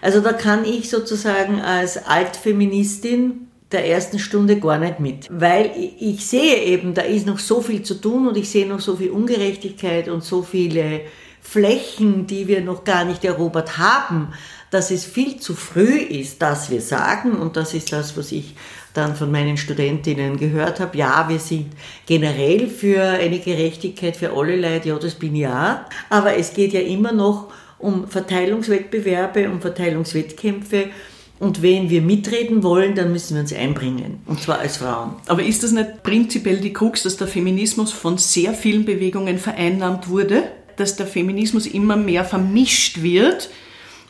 Also 0.00 0.20
da 0.20 0.32
kann 0.32 0.64
ich 0.64 0.88
sozusagen 0.88 1.60
als 1.60 2.06
Altfeministin 2.06 3.48
der 3.72 3.88
ersten 3.88 4.18
Stunde 4.18 4.60
gar 4.60 4.78
nicht 4.78 5.00
mit. 5.00 5.26
Weil 5.30 5.72
ich 5.98 6.26
sehe 6.26 6.62
eben, 6.62 6.94
da 6.94 7.02
ist 7.02 7.26
noch 7.26 7.38
so 7.38 7.60
viel 7.60 7.82
zu 7.82 7.94
tun 7.94 8.28
und 8.28 8.36
ich 8.36 8.48
sehe 8.48 8.66
noch 8.66 8.80
so 8.80 8.96
viel 8.96 9.10
Ungerechtigkeit 9.10 10.08
und 10.08 10.22
so 10.22 10.42
viele 10.42 11.00
Flächen, 11.40 12.26
die 12.26 12.48
wir 12.48 12.60
noch 12.60 12.84
gar 12.84 13.04
nicht 13.04 13.24
erobert 13.24 13.78
haben, 13.78 14.32
dass 14.70 14.90
es 14.90 15.04
viel 15.04 15.38
zu 15.38 15.54
früh 15.54 15.98
ist, 15.98 16.42
dass 16.42 16.70
wir 16.70 16.80
sagen, 16.80 17.32
und 17.32 17.56
das 17.56 17.72
ist 17.72 17.92
das, 17.92 18.16
was 18.16 18.32
ich 18.32 18.56
dann 18.94 19.14
von 19.14 19.30
meinen 19.30 19.56
Studentinnen 19.56 20.38
gehört 20.38 20.80
habe, 20.80 20.96
ja, 20.96 21.28
wir 21.28 21.38
sind 21.38 21.66
generell 22.06 22.68
für 22.68 23.02
eine 23.02 23.38
Gerechtigkeit 23.38 24.16
für 24.16 24.32
alle 24.32 24.56
Leute, 24.56 24.88
ja, 24.88 24.98
das 24.98 25.14
bin 25.14 25.34
ich 25.34 25.42
ja, 25.42 25.86
aber 26.08 26.36
es 26.36 26.52
geht 26.52 26.72
ja 26.72 26.80
immer 26.80 27.12
noch 27.12 27.52
um 27.78 28.08
Verteilungswettbewerbe, 28.08 29.48
um 29.48 29.60
Verteilungswettkämpfe 29.60 30.86
und 31.38 31.60
wenn 31.62 31.90
wir 31.90 32.00
mitreden 32.00 32.62
wollen, 32.62 32.94
dann 32.94 33.12
müssen 33.12 33.34
wir 33.34 33.42
uns 33.42 33.52
einbringen. 33.52 34.20
Und 34.26 34.40
zwar 34.40 34.58
als 34.58 34.78
Frauen. 34.78 35.16
Aber 35.26 35.42
ist 35.42 35.62
das 35.62 35.72
nicht 35.72 36.02
prinzipiell 36.02 36.58
die 36.58 36.72
Krux, 36.72 37.02
dass 37.02 37.18
der 37.18 37.26
Feminismus 37.26 37.92
von 37.92 38.16
sehr 38.16 38.54
vielen 38.54 38.86
Bewegungen 38.86 39.38
vereinnahmt 39.38 40.08
wurde? 40.08 40.44
Dass 40.76 40.96
der 40.96 41.06
Feminismus 41.06 41.66
immer 41.66 41.96
mehr 41.96 42.24
vermischt 42.24 43.02
wird? 43.02 43.50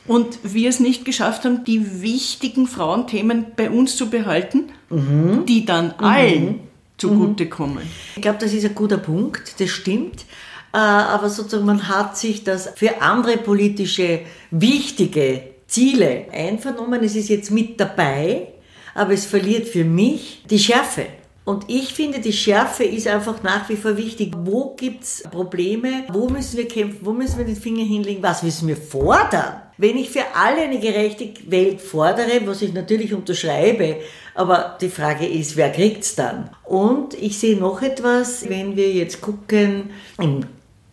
Und 0.07 0.39
wir 0.45 0.69
es 0.69 0.79
nicht 0.79 1.05
geschafft 1.05 1.45
haben, 1.45 1.65
die 1.65 2.01
wichtigen 2.01 2.69
Frauenthemen 2.69 3.47
bei 3.57 3.71
uns 3.71 3.97
zu 3.97 4.09
behalten, 4.09 4.67
mhm. 4.89 5.47
die 5.47 5.65
dann 5.65 5.87
mhm. 5.99 6.05
allen 6.05 6.61
zugutekommen. 6.97 7.83
Ich 8.15 8.23
glaube, 8.23 8.39
das 8.41 8.53
ist 8.53 8.65
ein 8.65 8.75
guter 8.77 8.99
Punkt, 8.99 9.61
das 9.61 9.69
stimmt. 9.69 10.25
Äh, 10.73 10.77
aber 10.79 11.29
sozusagen, 11.29 11.67
man 11.67 11.89
hat 11.89 12.17
sich 12.17 12.45
das 12.45 12.71
für 12.77 13.03
andere 13.03 13.37
politische, 13.37 14.21
wichtige 14.53 15.56
Ziele 15.67 16.27
einvernommen. 16.33 17.03
Es 17.03 17.17
ist 17.17 17.29
jetzt 17.29 17.51
mit 17.51 17.79
dabei, 17.81 18.49
aber 18.95 19.13
es 19.13 19.27
verliert 19.27 19.69
für 19.69 19.85
mich 19.85 20.43
die 20.49 20.59
Schärfe. 20.59 21.07
Und 21.47 21.67
ich 21.69 21.95
finde, 21.95 22.19
die 22.19 22.33
Schärfe 22.33 22.83
ist 22.83 23.07
einfach 23.07 23.41
nach 23.45 23.69
wie 23.69 23.77
vor 23.77 23.97
wichtig. 23.97 24.35
Wo 24.37 24.75
gibt's 24.75 25.23
Probleme? 25.31 26.03
Wo 26.13 26.29
müssen 26.29 26.57
wir 26.57 26.67
kämpfen? 26.67 26.99
Wo 27.03 27.13
müssen 27.13 27.39
wir 27.39 27.45
den 27.45 27.55
Finger 27.55 27.85
hinlegen? 27.85 28.21
Was 28.21 28.43
müssen 28.43 28.67
wir 28.67 28.77
fordern? 28.77 29.63
Wenn 29.79 29.97
ich 29.97 30.11
für 30.11 30.25
alle 30.35 30.63
eine 30.63 30.81
gerechte 30.81 31.29
Welt 31.49 31.81
fordere, 31.81 32.41
was 32.47 32.63
ich 32.63 32.73
natürlich 32.73 33.15
unterschreibe, 33.15 33.99
aber 34.35 34.77
die 34.81 34.89
Frage 34.89 35.25
ist, 35.25 35.57
wer 35.57 35.71
kriegt's 35.71 36.17
dann? 36.17 36.51
Und 36.65 37.15
ich 37.15 37.39
sehe 37.39 37.57
noch 37.57 37.81
etwas, 37.81 38.49
wenn 38.49 38.75
wir 38.75 38.91
jetzt 38.93 39.21
gucken, 39.21 39.91
im 40.21 40.47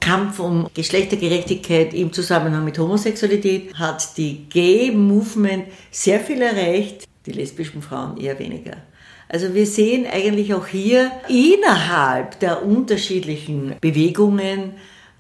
Kampf 0.04 0.40
um 0.40 0.68
Geschlechtergerechtigkeit 0.74 1.94
im 1.94 2.12
Zusammenhang 2.12 2.66
mit 2.66 2.78
Homosexualität 2.78 3.74
hat 3.74 4.18
die 4.18 4.50
Gay 4.50 4.92
Movement 4.92 5.66
sehr 5.92 6.20
viel 6.20 6.42
erreicht, 6.42 7.08
die 7.26 7.32
lesbischen 7.32 7.82
Frauen 7.82 8.18
eher 8.18 8.38
weniger. 8.38 8.78
Also 9.30 9.54
wir 9.54 9.66
sehen 9.66 10.06
eigentlich 10.06 10.54
auch 10.54 10.68
hier 10.68 11.10
innerhalb 11.30 12.40
der 12.42 12.66
unterschiedlichen 12.66 13.76
Bewegungen, 13.80 14.74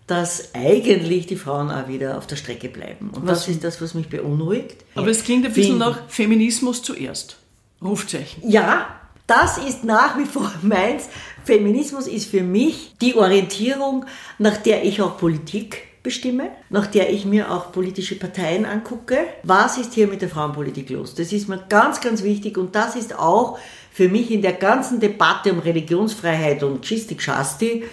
dass 0.05 0.53
eigentlich 0.53 1.27
die 1.27 1.37
Frauen 1.37 1.71
auch 1.71 1.87
wieder 1.87 2.17
auf 2.17 2.27
der 2.27 2.35
Strecke 2.35 2.67
bleiben. 2.67 3.11
Und 3.11 3.25
was? 3.25 3.39
das 3.39 3.47
ist 3.47 3.63
das, 3.63 3.81
was 3.81 3.93
mich 3.93 4.09
beunruhigt. 4.09 4.83
Aber 4.95 5.07
es 5.07 5.23
klingt 5.23 5.45
ein 5.45 5.53
bisschen 5.53 5.77
nach 5.77 6.09
Feminismus 6.09 6.83
zuerst. 6.83 7.37
Rufzeichen. 7.81 8.49
Ja, 8.49 8.99
das 9.33 9.57
ist 9.57 9.83
nach 9.83 10.17
wie 10.17 10.25
vor 10.25 10.51
meins. 10.61 11.09
Feminismus 11.43 12.07
ist 12.07 12.29
für 12.29 12.43
mich 12.43 12.95
die 13.01 13.15
Orientierung, 13.15 14.05
nach 14.37 14.57
der 14.57 14.85
ich 14.85 15.01
auch 15.01 15.17
Politik 15.17 15.87
bestimme, 16.03 16.49
nach 16.69 16.87
der 16.87 17.11
ich 17.11 17.25
mir 17.25 17.51
auch 17.51 17.71
politische 17.71 18.15
Parteien 18.15 18.65
angucke. 18.65 19.17
Was 19.43 19.77
ist 19.77 19.93
hier 19.93 20.07
mit 20.07 20.21
der 20.21 20.29
Frauenpolitik 20.29 20.89
los? 20.89 21.15
Das 21.15 21.33
ist 21.33 21.49
mir 21.49 21.63
ganz, 21.67 21.99
ganz 22.01 22.23
wichtig 22.23 22.57
und 22.57 22.75
das 22.75 22.95
ist 22.95 23.17
auch 23.17 23.57
für 23.91 24.09
mich 24.09 24.31
in 24.31 24.41
der 24.41 24.53
ganzen 24.53 24.99
Debatte 24.99 25.51
um 25.51 25.59
Religionsfreiheit 25.59 26.63
und 26.63 26.81
Gistik 26.85 27.21
Schasti, 27.21 27.83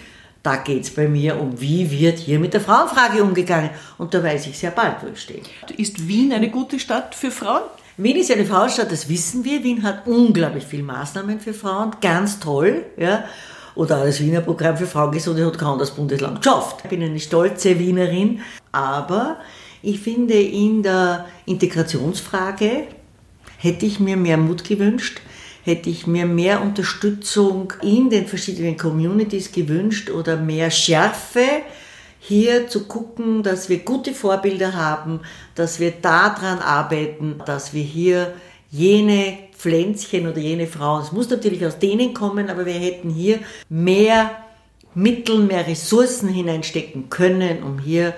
da 0.43 0.55
geht 0.55 0.83
es 0.83 0.89
bei 0.89 1.07
mir 1.07 1.39
um, 1.39 1.61
wie 1.61 1.91
wird 1.91 2.17
hier 2.17 2.39
mit 2.39 2.53
der 2.53 2.61
Frauenfrage 2.61 3.21
umgegangen. 3.21 3.69
Und 3.99 4.13
da 4.13 4.23
weiß 4.23 4.47
ich 4.47 4.57
sehr 4.57 4.71
bald, 4.71 4.95
wo 5.01 5.07
ich 5.07 5.21
stehe. 5.21 5.41
Ist 5.77 6.07
Wien 6.07 6.33
eine 6.33 6.49
gute 6.49 6.79
Stadt 6.79 7.13
für 7.13 7.29
Frauen? 7.29 7.61
Wien 7.97 8.17
ist 8.17 8.31
eine 8.31 8.45
Frauenstadt, 8.45 8.91
das 8.91 9.09
wissen 9.09 9.43
wir. 9.43 9.63
Wien 9.63 9.83
hat 9.83 10.07
unglaublich 10.07 10.63
viele 10.63 10.83
Maßnahmen 10.83 11.39
für 11.39 11.53
Frauen, 11.53 11.91
ganz 12.01 12.39
toll. 12.39 12.85
Ja. 12.97 13.25
Oder 13.75 14.05
das 14.05 14.19
Wiener 14.19 14.41
Programm 14.41 14.77
für 14.77 14.87
Frauengesundheit 14.87 15.45
hat 15.45 15.57
kaum 15.57 15.79
das 15.79 15.91
Bundesland 15.91 16.41
geschafft. 16.41 16.81
Ich 16.83 16.89
bin 16.89 17.01
eine 17.03 17.19
stolze 17.19 17.79
Wienerin, 17.79 18.41
aber 18.71 19.37
ich 19.81 19.99
finde, 19.99 20.33
in 20.33 20.83
der 20.83 21.25
Integrationsfrage 21.45 22.87
hätte 23.57 23.85
ich 23.85 23.99
mir 23.99 24.17
mehr 24.17 24.37
Mut 24.37 24.63
gewünscht 24.63 25.21
hätte 25.63 25.89
ich 25.89 26.07
mir 26.07 26.25
mehr 26.25 26.61
Unterstützung 26.61 27.73
in 27.81 28.09
den 28.09 28.25
verschiedenen 28.25 28.77
Communities 28.77 29.51
gewünscht 29.51 30.09
oder 30.09 30.37
mehr 30.37 30.71
Schärfe 30.71 31.45
hier 32.23 32.67
zu 32.67 32.85
gucken, 32.85 33.41
dass 33.41 33.67
wir 33.67 33.79
gute 33.79 34.13
Vorbilder 34.13 34.75
haben, 34.75 35.21
dass 35.55 35.79
wir 35.79 35.89
daran 35.89 36.59
arbeiten, 36.59 37.41
dass 37.47 37.73
wir 37.73 37.81
hier 37.81 38.33
jene 38.69 39.39
Pflänzchen 39.57 40.27
oder 40.27 40.37
jene 40.37 40.67
Frauen, 40.67 41.01
es 41.01 41.11
muss 41.11 41.29
natürlich 41.31 41.65
aus 41.65 41.79
denen 41.79 42.13
kommen, 42.13 42.49
aber 42.51 42.67
wir 42.67 42.73
hätten 42.73 43.09
hier 43.09 43.39
mehr 43.69 44.31
Mittel, 44.93 45.39
mehr 45.39 45.65
Ressourcen 45.65 46.29
hineinstecken 46.29 47.09
können, 47.09 47.63
um 47.63 47.79
hier 47.79 48.13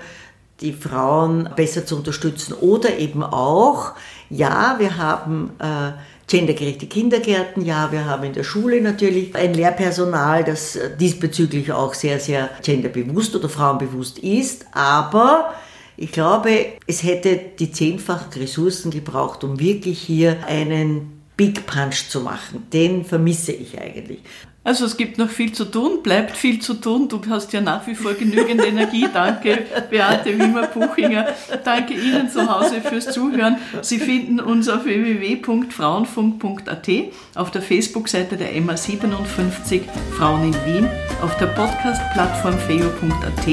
die 0.60 0.74
Frauen 0.74 1.48
besser 1.56 1.86
zu 1.86 1.96
unterstützen. 1.96 2.52
Oder 2.52 2.98
eben 2.98 3.22
auch, 3.22 3.92
ja, 4.28 4.76
wir 4.78 4.98
haben 4.98 5.52
äh, 5.58 5.92
gendergerechte 6.28 6.86
Kindergärten. 6.86 7.64
Ja, 7.64 7.92
wir 7.92 8.04
haben 8.06 8.24
in 8.24 8.32
der 8.32 8.44
Schule 8.44 8.80
natürlich 8.80 9.34
ein 9.34 9.54
Lehrpersonal, 9.54 10.44
das 10.44 10.78
diesbezüglich 10.98 11.72
auch 11.72 11.94
sehr, 11.94 12.18
sehr 12.20 12.50
genderbewusst 12.62 13.36
oder 13.36 13.48
frauenbewusst 13.48 14.18
ist. 14.18 14.66
Aber 14.72 15.54
ich 15.96 16.12
glaube, 16.12 16.66
es 16.86 17.02
hätte 17.02 17.40
die 17.58 17.70
zehnfachen 17.70 18.32
Ressourcen 18.40 18.90
gebraucht, 18.90 19.44
um 19.44 19.60
wirklich 19.60 20.00
hier 20.00 20.44
einen 20.46 21.22
Big 21.36 21.66
Punch 21.66 22.08
zu 22.08 22.20
machen. 22.20 22.66
Den 22.72 23.04
vermisse 23.04 23.52
ich 23.52 23.80
eigentlich. 23.80 24.20
Also 24.64 24.86
es 24.86 24.96
gibt 24.96 25.18
noch 25.18 25.28
viel 25.28 25.52
zu 25.52 25.66
tun, 25.66 26.02
bleibt 26.02 26.36
viel 26.36 26.60
zu 26.60 26.74
tun. 26.74 27.08
Du 27.08 27.20
hast 27.28 27.52
ja 27.52 27.60
nach 27.60 27.86
wie 27.86 27.94
vor 27.94 28.14
genügend 28.14 28.64
Energie. 28.66 29.06
Danke, 29.12 29.58
Beate 29.90 30.38
Wimmer-Buchinger. 30.38 31.26
Danke 31.62 31.92
Ihnen 31.92 32.30
zu 32.30 32.50
Hause 32.50 32.80
fürs 32.80 33.12
Zuhören. 33.12 33.58
Sie 33.82 33.98
finden 33.98 34.40
uns 34.40 34.70
auf 34.70 34.86
www.frauenfunk.at, 34.86 36.88
auf 37.34 37.50
der 37.50 37.60
Facebook-Seite 37.60 38.38
der 38.38 38.54
MA57 38.54 39.82
Frauen 40.16 40.44
in 40.44 40.54
Wien, 40.64 40.88
auf 41.22 41.36
der 41.36 41.48
Podcast-Plattform 41.48 42.58
feo.at 42.58 43.46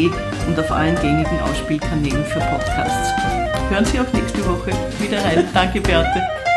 und 0.47 0.58
auf 0.58 0.71
allen 0.71 0.95
gängigen 0.95 1.41
Ausspielkanälen 1.41 2.24
für 2.26 2.39
Podcasts. 2.39 3.12
Hören 3.69 3.84
Sie 3.86 4.00
auch 4.00 4.12
nächste 4.13 4.43
Woche 4.45 4.71
wieder 5.00 5.21
rein. 5.24 5.47
Danke, 5.54 5.82
Beate. 5.82 6.51